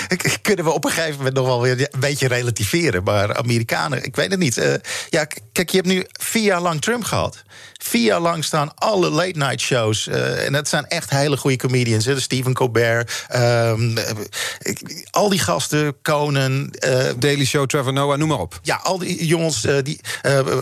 [0.07, 3.03] eh, kunnen we op een gegeven moment nog wel weer een beetje relativeren.
[3.03, 4.57] Maar Amerikanen, ik weet het niet.
[4.57, 4.73] Eh,
[5.09, 7.43] ja, kijk, je hebt nu vier jaar lang Trump gehad.
[7.87, 10.07] Vier jaar lang staan alle late night shows.
[10.07, 12.05] eh, en dat zijn echt hele goede comedians.
[12.05, 13.25] Hè, Stephen Colbert.
[13.27, 14.11] ehm, eh,
[14.59, 16.69] ik- al die gasten, Conan.
[16.71, 18.59] eh, Daily Show, Trevor Noah, noem maar op.
[18.61, 19.99] ja, al die jongens, eh, die,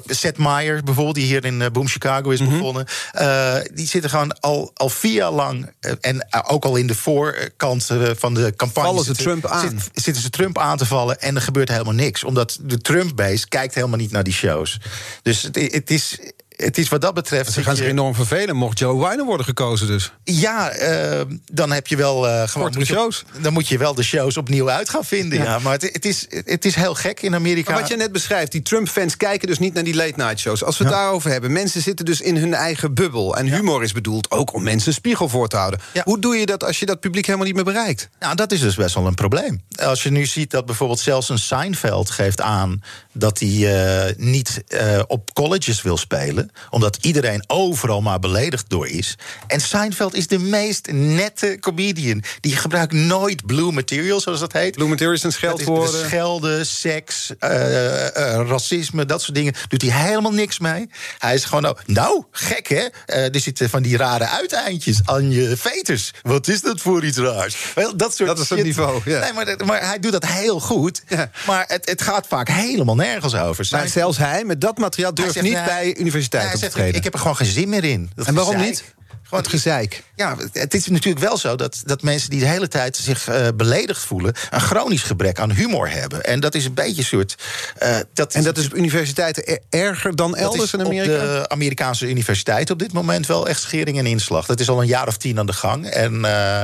[0.05, 4.71] Seth Meyer bijvoorbeeld, die hier in Boom Chicago is begonnen, eh, die zitten gewoon al,
[4.73, 7.86] al vier jaar lang, en ook al in de voorkant
[8.17, 8.89] van de campagne.
[8.89, 9.69] Vallen ze zitten- Trump aan.
[9.69, 12.23] zit- zitten ze Trump aan te vallen en er gebeurt helemaal niks.
[12.23, 14.79] Omdat de Trump-base kijkt helemaal niet naar die shows.
[15.21, 16.19] Dus het, het is.
[16.63, 17.52] Het is wat dat betreft.
[17.52, 20.12] Ze gaan zich enorm vervelen, mocht Joe Biden worden gekozen dus.
[20.23, 21.21] ja, eh,
[21.52, 23.23] dan heb je wel eh, gewoon Kortere moet je- shows.
[23.41, 25.43] Dan moet je wel de shows opnieuw uit gaan vinden.
[25.43, 27.71] Ja, maar het, het, is, het is heel gek in Amerika.
[27.71, 30.63] Maar wat je net beschrijft, die Trump-fans kijken dus niet naar die late-night shows.
[30.63, 33.38] Als we het daarover hebben, mensen zitten dus in hun eigen bubbel.
[33.38, 35.80] En humor is bedoeld ook om mensen een spiegel voor te houden.
[36.04, 38.10] Hoe doe je dat als je dat publiek helemaal niet meer bereikt?
[38.19, 39.62] Nou, dat is dus best wel een probleem.
[39.76, 42.82] Als je nu ziet dat bijvoorbeeld zelfs een Seinfeld geeft aan
[43.13, 43.49] dat hij
[44.08, 49.18] eh, niet eh, op colleges wil spelen, omdat iedereen overal maar beledigd door is.
[49.48, 52.24] En Seinfeld is de meest nette comedian.
[52.39, 54.76] Die gebruikt nooit blue material, zoals dat heet.
[54.76, 56.06] Blue Material is een scheldwoorden.
[56.06, 59.54] schelden, seks, eh, eh, racisme, dat soort dingen.
[59.68, 60.89] Doet hij helemaal niks mee.
[61.18, 62.86] Hij is gewoon, oh, nou, gek hè?
[63.06, 66.12] Eh, er zitten van die rare uiteindjes aan je veters.
[66.22, 67.56] Wat is dat voor iets raars?
[67.76, 68.68] Wel, dat, soort Dat is het shit.
[68.68, 69.20] niveau, ja.
[69.20, 71.04] Nee, maar, maar hij doet dat heel goed.
[71.08, 71.32] Ja.
[71.46, 73.68] Maar het, het gaat vaak helemaal nergens over.
[73.72, 76.96] Maar zelfs hij, met dat materiaal, durft niet bij universiteit hij op te zegt, treden.
[76.96, 78.12] Ik heb er gewoon geen zin meer in.
[78.15, 78.69] Dat En waarom gezeik.
[78.69, 78.93] niet?
[79.38, 80.04] het gezeik.
[80.15, 83.48] Ja, het is natuurlijk wel zo dat, dat mensen die de hele tijd zich uh,
[83.56, 84.34] beledigd voelen...
[84.50, 86.24] een chronisch gebrek aan humor hebben.
[86.24, 87.36] En dat is een beetje een soort...
[87.84, 91.13] Uh, dat en dat is op universiteiten erger dan elders in Amerika?
[91.13, 94.46] op de Amerikaanse universiteit op dit moment wel echt schering en inslag.
[94.46, 95.86] Dat is al een jaar of tien aan de gang.
[95.86, 96.60] En, uh,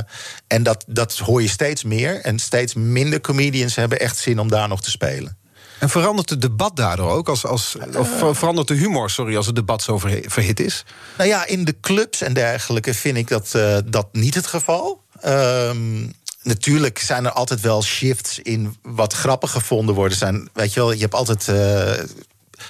[0.47, 2.21] en dat, dat hoor je steeds meer.
[2.21, 5.37] En steeds minder comedians hebben echt zin om daar nog te spelen.
[5.79, 7.29] En verandert het debat daardoor ook?
[7.29, 10.85] Als, als, of verandert de humor, sorry, als het debat zo verhit is?
[11.17, 15.03] Nou ja, in de clubs en dergelijke vind ik dat, uh, dat niet het geval.
[15.25, 16.13] Um,
[16.43, 20.17] natuurlijk zijn er altijd wel shifts in wat grappig gevonden worden.
[20.17, 21.55] Zijn, weet je wel, je hebt altijd uh,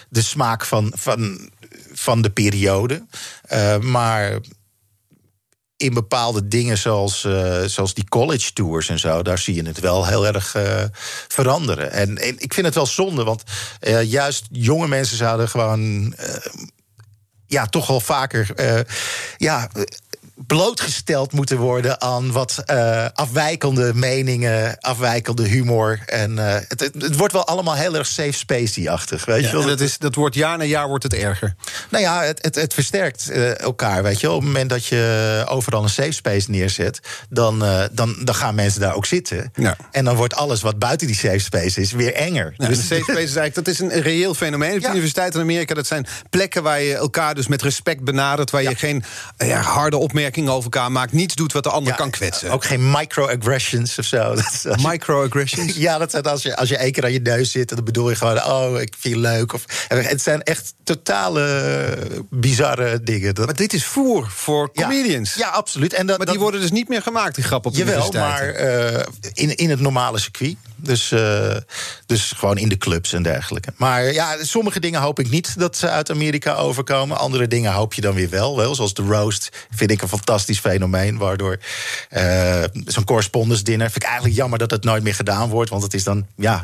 [0.10, 1.50] de smaak van, van,
[1.94, 3.06] van de periode.
[3.54, 4.40] Uh, maar
[5.80, 9.80] in bepaalde dingen zoals, uh, zoals die college tours en zo, daar zie je het
[9.80, 10.84] wel heel erg uh,
[11.28, 11.92] veranderen.
[11.92, 13.44] En, ik vind het wel zonde, want
[13.82, 16.14] uh, juist jonge mensen zouden gewoon
[17.48, 18.54] ja, toch wel vaker
[19.38, 19.70] ja,
[20.48, 26.00] blootgesteld moeten worden aan wat uh, afwijkende meningen, afwijkende humor.
[26.06, 29.26] En uh, het, het, wordt wel allemaal heel erg safe spacey-achtig.
[29.26, 29.66] Weet ja, je wel?
[29.66, 31.56] Dat, is, dat wordt jaar na jaar wordt het erger.
[31.90, 34.04] Nou ja, het, het, het versterkt uh, elkaar.
[34.04, 37.00] Weet je, op het moment dat je overal een safe space neerzet,
[37.30, 39.52] dan, dan, dan gaan mensen daar ook zitten.
[39.56, 39.78] Ja.
[39.92, 42.54] En dan wordt alles wat buiten die safe space is weer enger.
[42.58, 44.76] Ja, dus de safe space is eigenlijk dat is een reëel fenomeen.
[44.76, 48.52] Op de universiteit in Amerika, dat zijn plekken waar je elkaar dus met respect benadert,
[48.52, 49.04] waar je geen
[49.38, 51.12] ja, harde opmerkingen over elkaar maakt.
[51.12, 52.52] Niets doet wat de ander kan kwetsen.
[52.52, 54.36] Ook geen microaggressions of zo.
[54.90, 55.76] Microaggressions?
[55.88, 57.70] ja, dat zijn als je, als je één keer aan je neus zit...
[57.70, 59.54] dan bedoel je gewoon, oh, ik vind je leuk.
[59.54, 61.98] Of, het zijn echt totale
[62.30, 63.34] bizarre dingen.
[63.46, 65.34] Maar dit is voer voor comedians.
[65.34, 65.94] Ja, absoluut.
[65.94, 68.62] En dat, maar die worden dus niet meer gemaakt, die grappen op de Jawel, maar
[68.62, 69.00] uh,
[69.34, 70.56] in, in het normale circuit.
[70.82, 71.56] Dus, uh,
[72.06, 73.74] dus gewoon in de clubs en dergelijke.
[73.76, 77.18] Maar ja, sommige dingen hoop ik niet dat ze uit Amerika overkomen.
[77.18, 78.58] Andere dingen hoop je dan weer wel.
[78.58, 78.76] wel.
[78.76, 81.18] Zoals de roast vind ik een fantastisch fenomeen.
[81.18, 81.60] Waardoor
[82.18, 83.86] uh, zo'n correspondence dinner...
[83.86, 85.70] vind ik eigenlijk jammer dat het nooit meer gedaan wordt.
[85.70, 86.64] Want het is dan, ja,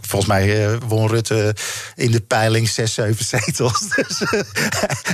[0.00, 1.54] volgens mij uh, won Rutte
[1.94, 3.88] in de peiling zes, zeven zetels.
[3.94, 4.22] Dus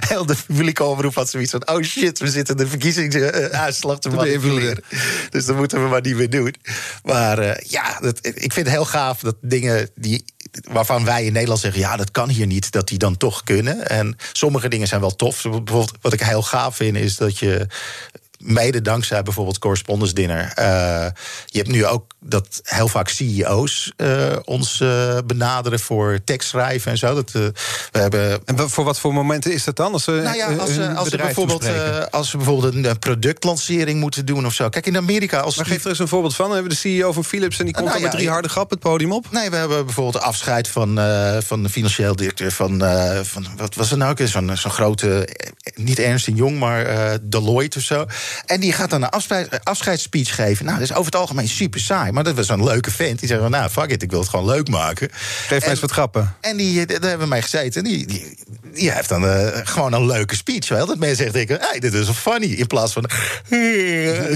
[0.09, 1.69] heel de publieke omroep had zoiets van...
[1.69, 4.85] oh shit, we zitten de verkiezingsuitslag te manipuleren.
[5.31, 6.55] Dus dat moeten we maar niet meer doen.
[7.05, 10.25] Maar ja, dat, ik vind het heel gaaf dat dingen die,
[10.71, 13.89] waarvan wij in Nederland zeggen: ja, dat kan hier niet, dat die dan toch kunnen.
[13.89, 15.43] En sommige dingen zijn wel tof.
[15.43, 17.67] Bijvoorbeeld, wat ik heel gaaf vind, is dat je
[18.43, 20.53] mede dankzij bijvoorbeeld Correspondence Dinner.
[20.59, 21.07] Uh,
[21.47, 26.99] je hebt nu ook dat heel vaak CEO's uh, ons uh, benaderen voor tekstschrijven en
[26.99, 27.15] zo.
[27.15, 27.53] Dat, we
[27.91, 28.41] hebben...
[28.45, 29.93] En voor wat voor momenten is dat dan?
[29.93, 31.65] Als, nou ja, als, als, we bijvoorbeeld,
[32.11, 34.69] als we bijvoorbeeld een productlancering moeten doen of zo.
[34.69, 35.41] Kijk, in Amerika...
[35.41, 36.47] Als maar geef er eens een voorbeeld van.
[36.47, 38.79] We hebben de CEO van Philips en die komt nou, dan met drie harde grappen
[38.79, 39.27] het podium op.
[39.31, 41.01] Nee, we hebben bijvoorbeeld afscheid van,
[41.43, 42.79] van de financieel directeur van...
[43.23, 44.29] van wat was het nou ook?
[44.29, 45.29] Zo'n zo'n grote,
[45.75, 48.07] niet Ernst Jong, maar Deloitte of zo.
[48.47, 50.65] En die gaat dan een afscheidsspeech geven.
[50.65, 52.13] Nou, dat is over het algemeen super saai.
[52.13, 53.19] Maar dat was een leuke vent.
[53.19, 55.09] Die zegt, nou, fuck it, ik wil het gewoon leuk maken.
[55.47, 56.35] Geef mij eens wat grappen.
[56.41, 57.85] En die, eh, daar hebben we mee gezeten.
[57.85, 58.39] Die, die,
[58.73, 60.69] die heeft dan uh, gewoon een leuke speech.
[60.69, 60.87] Wel.
[60.87, 62.47] Dat mensen echt denken, hey, dit is funny.
[62.47, 63.11] In plaats van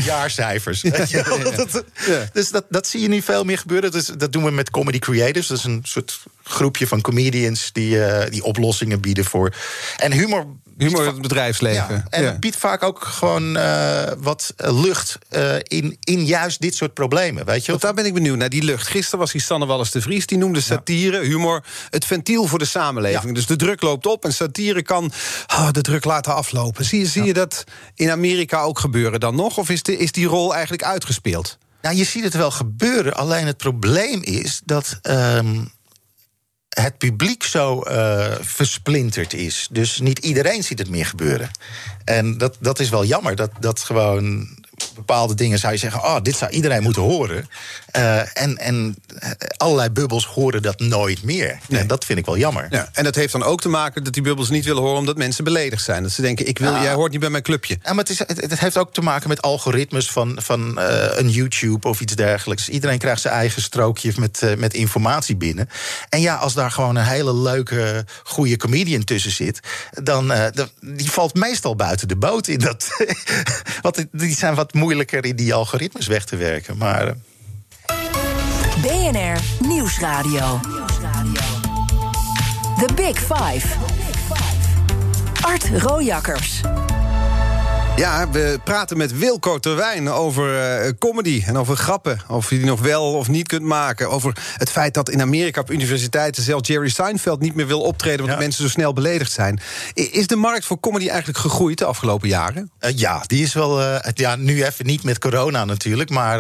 [0.05, 0.81] jaarcijfers.
[1.09, 1.23] ja,
[1.57, 2.29] dat, ja.
[2.33, 3.91] Dus dat, dat zie je nu veel meer gebeuren.
[3.91, 5.47] Dus dat doen we met Comedy Creators.
[5.47, 9.55] Dat is een soort groepje van comedians die, uh, die oplossingen bieden voor.
[9.97, 11.95] En humor humor in het bedrijfsleven.
[11.95, 13.86] Ja, en het biedt vaak ook gewoon uh,
[14.19, 17.45] wat lucht uh, in, in juist dit soort problemen.
[17.45, 17.71] Weet je?
[17.71, 18.87] Want daar ben ik benieuwd naar, die lucht.
[18.87, 21.65] Gisteren was die Sanne Wallis de Vries, die noemde satire, humor...
[21.91, 23.35] het ventiel voor de samenleving.
[23.35, 25.13] Dus de druk loopt op en satire kan
[25.47, 26.85] oh, de druk laten aflopen.
[26.85, 29.59] Zie, zie je dat in Amerika ook gebeuren dan nog?
[29.59, 31.59] Of is, de, is die rol eigenlijk uitgespeeld?
[31.83, 33.15] Nou, je ziet het wel gebeuren.
[33.15, 34.99] Alleen het probleem is dat...
[35.03, 35.75] Um,
[36.83, 39.69] het publiek zo uh, versplinterd is.
[39.71, 41.51] Dus niet iedereen ziet het meer gebeuren.
[42.05, 43.37] En dat, dat is wel jammer.
[43.37, 44.49] Dat, dat gewoon
[44.95, 47.49] bepaalde dingen zou je zeggen: oh, dit zou iedereen moeten horen.
[47.97, 48.97] Uh, en, en
[49.57, 51.59] allerlei bubbels horen dat nooit meer.
[51.69, 52.67] En dat vind ik wel jammer.
[52.71, 55.17] Ja, en dat heeft dan ook te maken dat die bubbels niet willen horen omdat
[55.17, 56.03] mensen beledigd zijn.
[56.03, 57.79] Dat ze denken: ik wil, jij hoort niet bij mijn clubje.
[57.83, 61.31] Ja, maar het, is, het, heeft ook te maken met algoritmes van, van uh, een
[61.31, 62.69] YouTube of iets dergelijks.
[62.69, 65.69] Iedereen krijgt zijn eigen strookje met, uh, met informatie binnen.
[66.09, 69.61] En ja, als daar gewoon een hele leuke, goede comedian tussen zit,
[69.91, 70.33] dan
[70.81, 72.89] die valt meestal buiten de boot in dat.
[73.83, 76.77] want die zijn wat moeilijker in die algoritmes weg te werken.
[76.77, 77.15] Maar.
[78.83, 80.61] BNR Nieuwsradio.
[82.79, 83.67] The Big Five.
[85.43, 86.61] Art Rojakkers.
[87.97, 92.21] Ja, we praten met Wilco Terwijn over eh, comedy en over grappen.
[92.29, 94.11] Of je die nog wel of niet kunt maken.
[94.11, 96.43] Over het feit dat in Amerika op universiteiten...
[96.43, 98.21] zelfs Jerry Seinfeld niet meer wil optreden...
[98.25, 99.61] omdat mensen zo snel beledigd zijn.
[99.95, 102.71] Is de markt voor comedy eigenlijk gegroeid de afgelopen jaren?
[102.79, 103.83] Eh, ja, die is wel.
[103.83, 106.11] eh, ja, nu even niet met corona natuurlijk.
[106.11, 106.39] Maar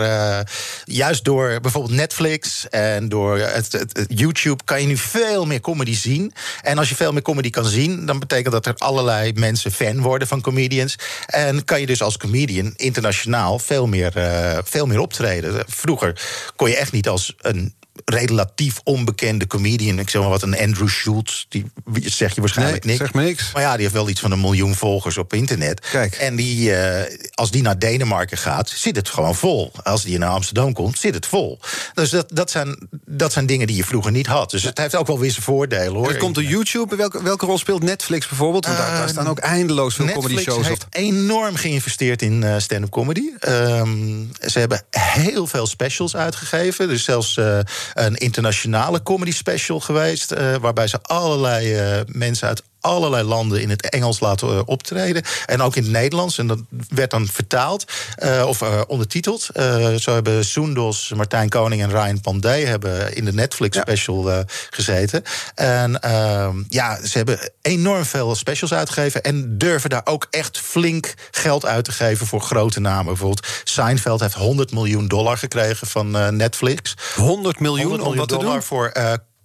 [0.84, 5.60] juist door bijvoorbeeld Netflix en door het, het- het YouTube kan je nu veel meer
[5.60, 6.32] comedy zien.
[6.62, 10.00] En als je veel meer comedy kan zien, dan betekent dat er allerlei mensen fan
[10.00, 10.96] worden van comedians.
[11.46, 15.64] En kan je dus als comedian internationaal veel meer, eh, veel meer optreden.
[15.66, 16.20] Vroeger
[16.56, 17.74] kon je echt niet als een
[18.04, 19.98] relatief onbekende comedian.
[19.98, 21.64] Ik zeg maar wat, een Andrew Schultz, die
[22.04, 23.04] zeg je waarschijnlijk Nee, niks.
[23.10, 23.52] zeg me niks.
[23.52, 25.80] Maar ja, die heeft wel iets van een miljoen volgers op internet.
[25.90, 26.14] Kijk.
[26.14, 29.72] En die, eh, als die naar Denemarken gaat, zit het gewoon vol.
[29.82, 31.58] Als die naar Amsterdam komt, zit het vol.
[31.94, 34.50] Dus dat, dat, zijn, dat zijn dingen die je vroeger niet had.
[34.50, 36.08] Dus het heeft ook wel weer zijn voordelen hoor.
[36.08, 36.96] Het komt door YouTube.
[36.96, 38.66] Welke, welke rol speelt Netflix bijvoorbeeld?
[38.66, 40.94] Want daar, daar staan ook eindeloos veel comedy Eh, Netflix shows heeft op.
[40.94, 43.30] enorm geïnvesteerd in eh, stand-up comedy.
[43.38, 46.90] Ehm, ze hebben heel veel specials uitgegeven.
[46.90, 47.58] Is zelfs eh,
[47.94, 50.32] een internationale comedy special geweest...
[50.32, 55.22] eh, waarbij ze allerlei eh, mensen uit allerlei landen in het Engels laten eh, optreden.
[55.46, 56.38] En ook in het Nederlands.
[56.38, 56.58] En dat
[56.88, 57.84] werd dan vertaald
[58.16, 59.48] eh, of eh, ondertiteld.
[59.96, 62.64] Zo hebben Soendos, Martijn Koning en Ryan Pandey...
[62.64, 65.22] hebben in de Netflix special gezeten.
[65.54, 69.22] En ehm, ja, ze hebben enorm veel specials uitgegeven...
[69.22, 73.04] en durven daar ook echt flink geld uit te geven voor grote namen.
[73.04, 76.94] Bijvoorbeeld Seinfeld heeft 100 miljoen dollar gekregen van Netflix.
[77.14, 78.62] 100 miljoen, 100 om wat te dollar doen?
[78.62, 78.92] voor...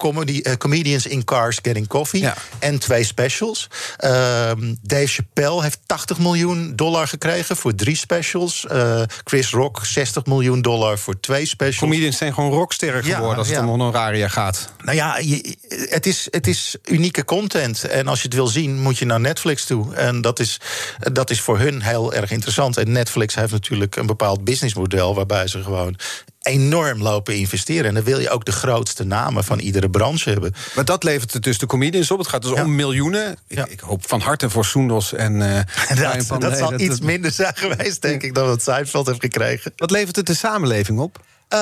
[0.02, 2.22] Comedy, eh, comedians in Cars Getting Coffee.
[2.22, 2.36] Ja.
[2.60, 3.68] En twee specials.
[3.97, 8.68] Ehm, Dave Chappelle heeft 80 miljoen dollar gekregen voor drie specials.
[8.68, 11.78] Eh, Chris Rock 60 miljoen dollar voor twee specials.
[11.91, 13.64] Comedians zijn gewoon rocksterren Ja, geworden als het ja.
[13.64, 14.72] om honoraria gaat.
[14.84, 15.56] Nou ja, je-
[15.89, 17.84] het, is, het is unieke content.
[17.84, 19.95] En als je het wil zien, moet je naar Netflix toe.
[19.95, 20.60] En dat is,
[21.14, 22.78] dat is voor hun heel erg interessant.
[22.78, 25.16] En Netflix heeft natuurlijk een bepaald businessmodel...
[25.16, 25.95] waarbij ze gewoon
[26.41, 27.85] enorm lopen investeren.
[27.85, 30.53] En dan wil je ook de grootste namen van iedere branche hebben.
[30.75, 32.17] Maar dat levert het dus de comedians op.
[32.17, 32.63] Het gaat dus Ja.
[32.63, 33.31] om miljoenen.
[33.47, 33.65] Ik, Ja.
[33.69, 35.59] ik hoop van harte voor Soendos en eh
[36.27, 38.33] Dat, dat zal dat iets minder zijn geweest, denk ik...
[38.35, 39.73] dan wat Seinfeld heeft gekregen.
[39.75, 41.19] Wat levert het de samenleving op?
[41.52, 41.60] Eh,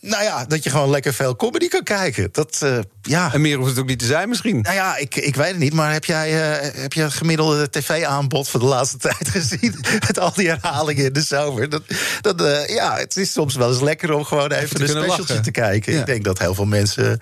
[0.00, 2.28] nou ja, dat je gewoon lekker veel comedy kan kijken.
[2.32, 3.32] Dat, eh, ja...
[3.32, 4.60] En meer hoeft het ook niet te zijn misschien.
[4.60, 7.70] Nou ja, ik, ik weet het niet, maar heb jij eh, heb je het gemiddelde
[7.70, 9.74] tv-aanbod van de laatste tijd gezien?
[10.06, 11.68] Met al die herhalingen in de zomer.
[11.68, 11.82] Dat,
[12.20, 15.42] dat, ja, het is soms wel eens lekker om gewoon even, een specialtje lachen.
[15.42, 15.92] te kijken.
[15.92, 16.00] Ja.
[16.00, 17.20] Ik denk dat heel veel mensen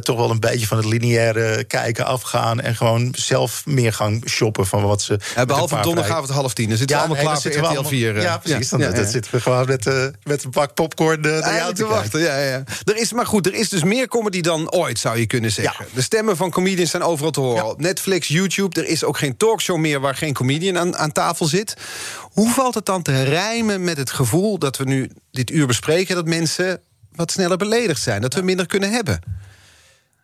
[0.00, 2.60] toch wel een beetje van het lineaire kijken afgaan.
[2.60, 5.18] En gewoon zelf meer gaan shoppen van wat ze.
[5.34, 6.68] Ja, een behalve donderdagavond half tien.
[6.68, 8.04] Dan zitten we allemaal nee, klaar voor RTL 4.
[8.06, 8.28] allemaal- eh.
[8.28, 8.68] Ja, precies.
[8.68, 9.10] Dan, Ja, dan ja.
[9.10, 9.84] zitten we gewoon met,
[10.22, 11.22] met een pak popcorn
[11.58, 12.62] jou te wachten, ja, ja.
[12.84, 15.86] Er is, maar goed, er is dus meer comedy dan ooit, zou je kunnen zeggen.
[15.94, 17.66] De stemmen van comedians zijn overal te horen.
[17.66, 20.00] Op Netflix, YouTube, er is ook geen talkshow meer...
[20.00, 21.74] waar geen comedian aan, aan tafel zit.
[22.20, 26.14] Hoe valt het dan te rijmen met het gevoel dat we nu dit uur bespreken...
[26.14, 26.80] dat mensen
[27.12, 29.20] wat sneller beledigd zijn, dat we minder kunnen hebben?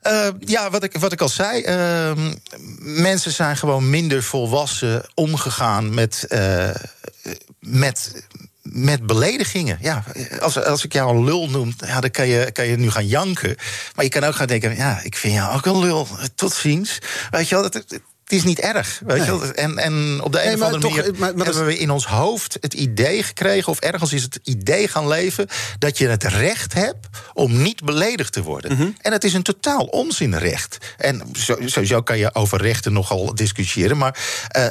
[0.04, 1.62] Eh, ja, wat ik, wat ik al zei.
[1.62, 2.34] ehm,
[2.80, 6.70] mensen zijn gewoon minder volwassen omgegaan met, eh,
[7.60, 8.26] met,
[8.72, 9.78] met beledigingen.
[9.80, 10.04] Ja,
[10.40, 13.06] als, als ik jou een lul noem, ja, dan kan je, kan je nu gaan
[13.06, 13.56] janken.
[13.94, 16.08] Maar je kan ook gaan denken: ja, ik vind jou ook een lul.
[16.34, 16.98] Tot ziens.
[17.30, 19.00] Weet je wel, het, het is niet erg.
[19.06, 19.52] Weet je wel?
[19.52, 21.90] En, en op de een of andere toch, manier maar- maar dat hebben we in
[21.90, 25.46] ons hoofd het idee gekregen, of ergens is het idee gaan leven,
[25.78, 28.72] dat je het recht hebt om niet beledigd te worden.
[28.72, 28.88] Mhm.
[29.00, 30.78] En het is een totaal onzinrecht.
[30.98, 31.22] En
[31.64, 34.18] sowieso kan je over rechten nogal discussiëren, maar.
[34.48, 34.66] eh,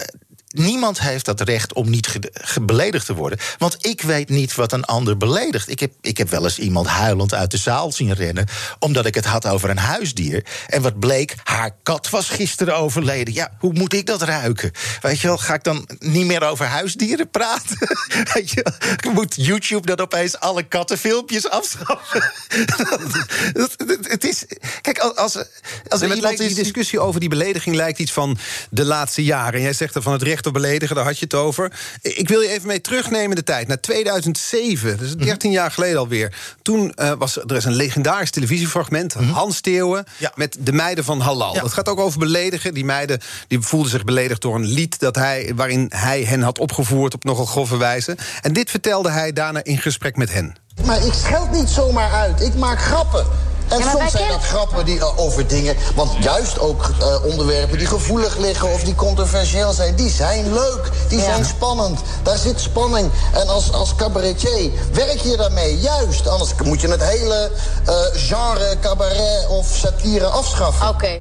[0.54, 2.20] Niemand heeft dat recht om niet
[2.62, 3.40] beledigd te worden.
[3.58, 5.70] Want ik weet niet wat een ander beledigt.
[5.70, 8.48] Ik heb, ik heb wel eens iemand huilend uit de zaal zien rennen.
[8.80, 10.46] omdat ik het had over een huisdier.
[10.68, 13.34] En wat bleek, haar kat was gisteren overleden.
[13.34, 14.72] Ja, hoe moet ik dat ruiken?
[15.02, 17.78] Weet je wel, ga ik dan niet meer over huisdieren praten?
[18.34, 18.74] Weet je
[19.04, 22.32] wel, moet YouTube dan opeens alle kattenfilmpjes afschaffen?
[23.54, 24.46] Dat- dat- het is.
[24.82, 25.48] Kijk, als, als er
[25.90, 26.56] Nee, iemand lijkt, die is.
[26.56, 28.38] discussie over die belediging lijkt iets van
[28.70, 29.54] de laatste jaren.
[29.54, 31.72] En jij zegt er van het recht beledigen, daar had je het over.
[32.02, 33.68] Ik wil je even mee terugnemen in de tijd.
[33.68, 36.36] Naar 2007, dus 13 jaar geleden alweer.
[36.62, 39.14] Toen eh, was er is een legendarisch televisiefragment.
[39.14, 40.32] Hans Steeuwen Ja.
[40.36, 41.54] met de meiden van Halal.
[41.54, 41.62] Ja.
[41.62, 42.74] Dat gaat ook over beledigen.
[42.74, 45.00] Die meiden die voelden zich beledigd door een lied...
[45.00, 48.18] Dat hij, waarin hij hen had opgevoerd op nogal grove wijze.
[48.42, 50.56] En dit vertelde hij daarna in gesprek met hen.
[50.86, 52.42] Maar ik scheld niet zomaar uit.
[52.42, 53.26] Ik maak grappen.
[53.74, 55.76] En Ja, soms zijn dat grappen die, eh, over dingen...
[55.96, 59.96] want juist ook eh, onderwerpen die gevoelig liggen of die controversieel zijn...
[59.96, 61.24] die zijn leuk, die Ja.
[61.24, 62.00] zijn spannend.
[62.24, 63.12] Daar zit spanning.
[63.34, 66.28] En als, als cabaretier werk je daarmee, juist.
[66.28, 67.52] Anders moet je het hele
[67.86, 70.88] eh, genre cabaret of satire afschaffen.
[70.88, 71.18] Oké.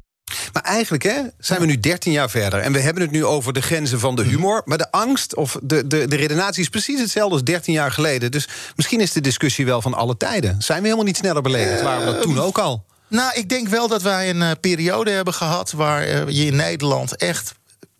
[0.53, 2.59] Maar eigenlijk hè, zijn we nu 13 jaar verder.
[2.59, 4.61] En we hebben het nu over de grenzen van de humor.
[4.65, 8.31] Maar de angst of de, de, de redenatie is precies hetzelfde als 13 jaar geleden.
[8.31, 10.61] Dus misschien is de discussie wel van alle tijden.
[10.61, 11.81] Zijn we helemaal niet sneller beledigd?
[11.81, 12.85] Waren we dat toen ook al?
[13.07, 16.55] Nou, ik denk wel dat wij een eh, periode hebben gehad waar eh, je in
[16.55, 17.53] Nederland echt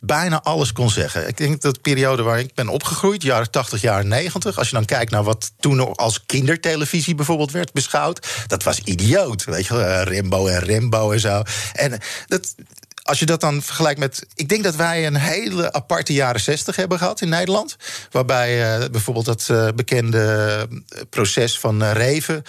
[0.06, 1.28] bijna alles kon zeggen.
[1.28, 4.58] Ik denk dat de periode waar ik ben opgegroeid, jaren 80, jaren 90...
[4.58, 8.28] als je dan kijkt naar wat toen als kindertelevisie bijvoorbeeld werd beschouwd...
[8.47, 11.43] dat was idioot, weet je eh, Rimbo en Rimbo en zo.
[11.74, 12.56] En dat,
[13.04, 14.26] als je dat dan vergelijkt met.
[14.36, 17.76] Ik denk dat wij een hele aparte jaren 60 hebben gehad in Nederland.
[18.12, 20.68] Waarbij uh, bijvoorbeeld dat uh, bekende
[21.10, 22.43] proces van uh, Reven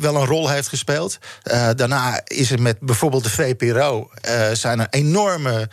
[0.00, 1.18] wel een rol heeft gespeeld.
[1.76, 4.10] daarna is er met bijvoorbeeld de VPRO.
[4.52, 5.68] zijn er enorme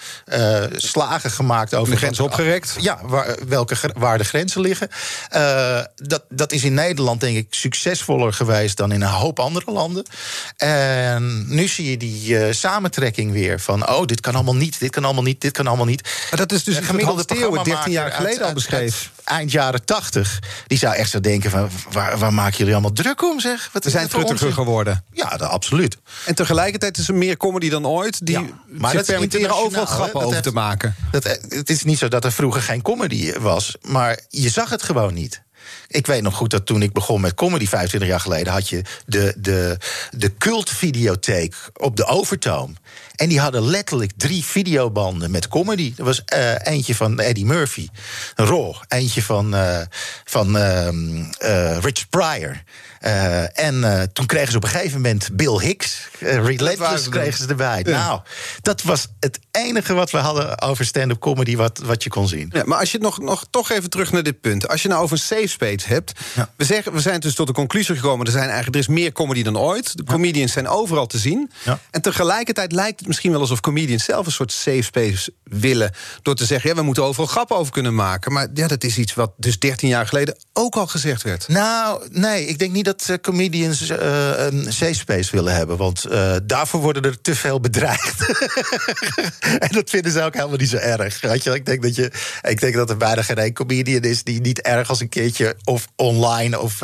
[0.76, 1.94] slagen gemaakt over.
[1.94, 2.76] De grens opgerekt?
[2.80, 4.90] Ja, waar, welke, waar de grenzen liggen.
[5.96, 10.06] dat, dat is in Nederland, denk ik, succesvoller geweest dan in een hoop andere landen.
[10.58, 14.90] En nu zie je die samentrekking weer van van oh, dit kan allemaal niet, dit
[14.90, 16.10] kan allemaal niet, dit kan allemaal niet.
[16.30, 19.12] Maar dat is dus een gemiddelde Theo 13 jaar geleden al beschreven.
[19.24, 20.40] Eind jaren 80.
[20.68, 23.70] Die zou echt zo denken van waar, waar maken jullie allemaal druk om zeg?
[23.74, 25.04] Wat We zijn truttiger geworden.
[25.12, 25.98] Ja, dat, absoluut.
[26.26, 28.26] En tegelijkertijd is er meer comedy dan ooit.
[28.26, 30.96] Die ja, maar dat permitteren overal grappen over te maken.
[31.12, 33.76] Dat, het is niet zo dat er vroeger geen comedy was.
[33.82, 35.42] Maar je zag het gewoon niet.
[35.94, 38.54] Ik weet nog goed dat toen ik begon met comedy 25 jaar geleden...
[38.54, 39.78] had je de, de,
[40.12, 42.76] de cultvideotheek op de Overtoom.
[43.16, 45.94] En die hadden letterlijk drie videobanden met comedy.
[45.98, 47.88] Er was uh, eentje van Eddie Murphy,
[48.36, 48.74] Raw.
[48.88, 49.80] Eentje van, uh,
[50.24, 52.64] van uh, Rich Pryor.
[53.06, 56.10] Uh, en uh, toen kregen ze op een gegeven moment Bill Hicks.
[56.20, 57.82] Uh, Relentless kregen ze erbij.
[57.86, 58.06] Ja.
[58.06, 58.22] Nou,
[58.62, 62.50] dat was het enige wat we hadden over stand-up comedy wat, wat je kon zien.
[62.54, 64.68] Ja, maar als je nog, nog toch even terug naar dit punt.
[64.68, 66.12] Als je nou over een safe space hebt.
[66.36, 66.50] Ja.
[66.56, 68.26] We, zeggen, we zijn dus tot de conclusie gekomen...
[68.26, 69.98] er, zijn eigenlijk, er is meer comedy dan ooit.
[69.98, 71.52] De comedians zijn overal te zien.
[71.92, 74.26] En tegelijkertijd lijkt het misschien wel alsof comedians zelf...
[74.26, 75.92] een soort safe space willen.
[76.22, 78.34] Door te zeggen, ja, we moeten overal grappen over kunnen maken.
[78.34, 81.48] Maar ja, dat is iets wat dus 13 jaar geleden ook al gezegd werd.
[81.48, 83.98] Nou, nee, ik denk niet dat uh, comedians uh,
[84.36, 85.78] een safe space willen hebben.
[85.78, 88.20] Want uh, daarvoor worden er te veel bedreigd.
[89.66, 91.22] en dat vinden ze ook helemaal niet zo erg.
[91.22, 91.54] Weet je?
[91.54, 92.12] Ik, denk dat je,
[92.42, 96.60] ik denk dat er bijna geen comedian is die niet ergens een keertje of online
[96.60, 96.82] of,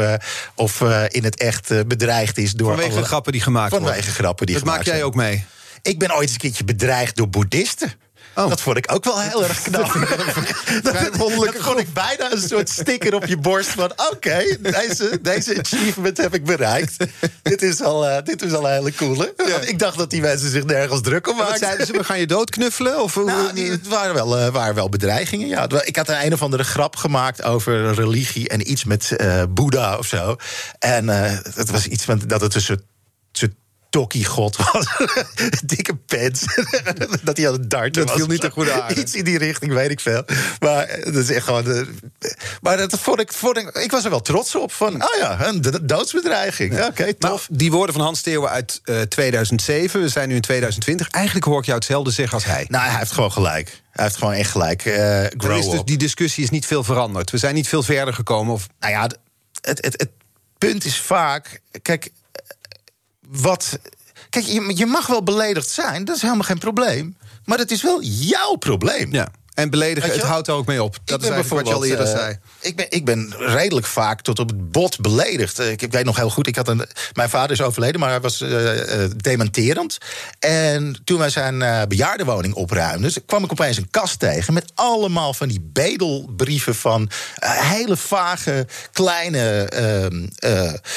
[0.55, 2.53] of in het echt bedreigd is.
[2.53, 4.03] Door vanwege alle, grappen die gemaakt vanwege worden.
[4.03, 5.45] Vanwege grappen die dat gemaakt maak jij ook mee?
[5.81, 7.93] Ik ben ooit eens een keertje bedreigd door boeddhisten.
[8.39, 8.49] Oh.
[8.49, 9.93] Dat vond ik ook wel heel erg knap.
[10.83, 11.07] dat,
[11.57, 13.91] vond ik bijna een soort sticker op je borst van...
[13.91, 16.95] oké, okay, deze, deze achievement heb ik bereikt.
[17.41, 19.33] dit, is al, uh, dit is al een hele coole.
[19.47, 19.59] Ja.
[19.59, 21.57] Ik dacht dat die mensen zich nergens druk om maakten.
[21.57, 23.03] zeiden ze, we gaan je doodknuffelen?
[23.03, 25.67] Of, nou, die, het waren wel, uh, waren wel bedreigingen, ja.
[25.83, 28.49] Ik had een, een of andere grap gemaakt over religie...
[28.49, 30.35] en iets met uh, Boeddha of zo.
[30.79, 31.07] En
[31.55, 32.81] het was iets van dat het een soort
[33.89, 34.85] Tokkie God was.
[35.65, 36.45] Dikke pens.
[37.23, 38.97] dat hij aan het darten dat viel niet te goed aan.
[38.97, 40.23] Iets in die richting, weet ik veel.
[40.59, 41.63] Maar dat is echt gewoon...
[41.63, 41.87] De,
[42.61, 43.69] maar dat vond ik, vond ik...
[43.77, 44.71] Ik was er wel trots op.
[44.71, 46.73] Van, oh ja, een doodsbedreiging.
[46.73, 46.87] Ja.
[46.87, 47.47] Oké, okay, tof.
[47.51, 50.01] Die woorden van Hans Theeuwen uit uh, 2007.
[50.01, 51.09] We zijn nu in 2020.
[51.09, 52.65] Eigenlijk hoor ik jou hetzelfde zeggen als hij.
[52.69, 53.81] Nou, hij heeft gewoon gelijk.
[53.91, 54.85] Hij heeft gewoon echt gelijk.
[54.85, 57.31] Uh, is dus, die discussie is niet veel veranderd.
[57.31, 58.53] We zijn niet veel verder gekomen.
[58.53, 58.67] Of...
[58.79, 59.01] Nou ja,
[59.61, 60.09] het, het, het
[60.57, 61.61] punt is vaak...
[61.81, 62.11] Kijk,
[63.32, 63.80] wat.
[64.30, 67.17] Kijk, je, je mag wel beledigd zijn, dat is helemaal geen probleem.
[67.45, 69.13] Maar dat is wel jouw probleem.
[69.13, 69.32] Ja.
[69.60, 70.97] En beledigen, het houdt er ook mee op.
[71.03, 72.38] Dat is eigenlijk wat je al eerder uh, zei.
[72.60, 75.60] Ik ben, ik ben redelijk vaak tot op het bot beledigd.
[75.60, 77.99] Ik, ik weet nog heel goed, ik had een, mijn vader is overleden...
[77.99, 78.70] maar hij was uh,
[79.16, 79.97] dementerend.
[80.39, 83.12] En toen wij zijn uh, bejaardenwoning opruimden...
[83.26, 84.53] kwam ik opeens een kast tegen...
[84.53, 87.10] met allemaal van die bedelbrieven van
[87.41, 89.68] hele vage, kleine...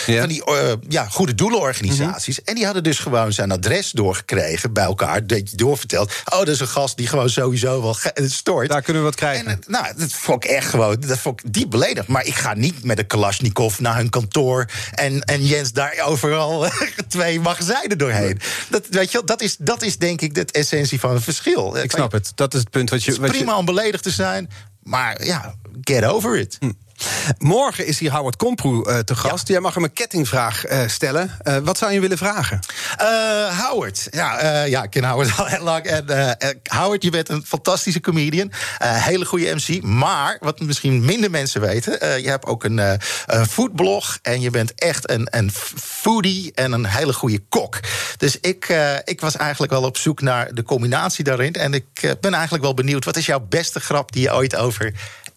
[0.06, 0.18] Ja.
[0.18, 0.42] Van die
[0.88, 2.38] ja, goede doelenorganisaties.
[2.38, 2.44] Mm -hmm.
[2.44, 5.26] En die hadden dus gewoon zijn adres doorgekregen bij elkaar.
[5.26, 6.12] Dat je doorverteld.
[6.24, 7.96] Oh, dat is een gast die gewoon sowieso wel
[8.60, 9.46] Daar kunnen we wat krijgen.
[9.46, 12.06] En, nou, dat vond ik echt gewoon, dat vond ik diep beledigd.
[12.06, 14.66] Maar ik ga niet met een Kalashnikov naar hun kantoor...
[14.94, 16.66] en, en Jens daar overal
[17.08, 18.40] twee magazijnen doorheen.
[18.68, 21.76] Dat, weet je, dat, is, dat is denk ik de essentie van het verschil.
[21.76, 22.32] Ik snap het.
[22.34, 23.12] Dat is het punt wat je...
[23.12, 23.58] Het is prima je...
[23.58, 24.50] om beledigd te zijn,
[24.82, 26.56] maar ja, get over it.
[26.60, 26.70] Hm.
[27.38, 29.48] Morgen is hier Howard Komproe uh, te gast.
[29.48, 29.54] Ja.
[29.54, 31.30] Jij mag hem een kettingvraag uh, stellen.
[31.44, 32.60] Uh, wat zou je willen vragen?
[33.58, 34.06] Howard.
[34.10, 35.84] Ja, ja, ik ken Howard al heel lang.
[35.84, 36.04] En,
[36.62, 38.52] Howard, je bent een fantastische comedian.
[38.78, 39.82] hele goede MC.
[39.82, 42.22] Maar, wat misschien minder mensen weten...
[42.22, 42.78] je hebt ook een,
[43.26, 44.18] een foodblog.
[44.22, 45.50] En je bent echt een, een
[45.80, 47.80] foodie en een hele goede kok.
[48.16, 51.52] Dus ik, ik was eigenlijk wel op zoek naar de combinatie daarin.
[51.52, 53.04] En ik ben eigenlijk wel benieuwd...
[53.04, 54.92] wat is jouw beste grap die je ooit over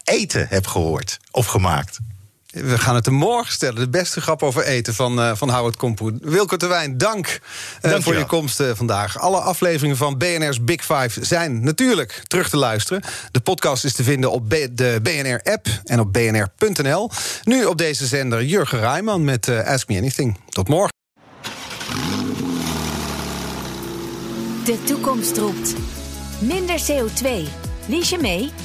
[0.06, 2.00] eten hebt gehoord of gemaakt?
[2.62, 3.76] We gaan het er morgen stellen.
[3.76, 6.20] De beste grap over eten van, uh, van Howard Kompoen.
[6.22, 7.40] Wilco Terwijn, dank
[7.82, 9.20] uh, voor je komst uh, vandaag.
[9.20, 13.04] Alle afleveringen van BNR's Big Five zijn natuurlijk terug te luisteren.
[13.32, 17.10] De podcast is te vinden op de BNR-app en op bnr.nl.
[17.44, 20.38] Nu op deze zender Jurgen Rijman met Ask Me Anything.
[20.50, 20.94] Tot morgen.
[24.66, 25.74] De toekomst roept.
[26.40, 27.28] Minder CO2.
[27.88, 28.65] Lies je mee?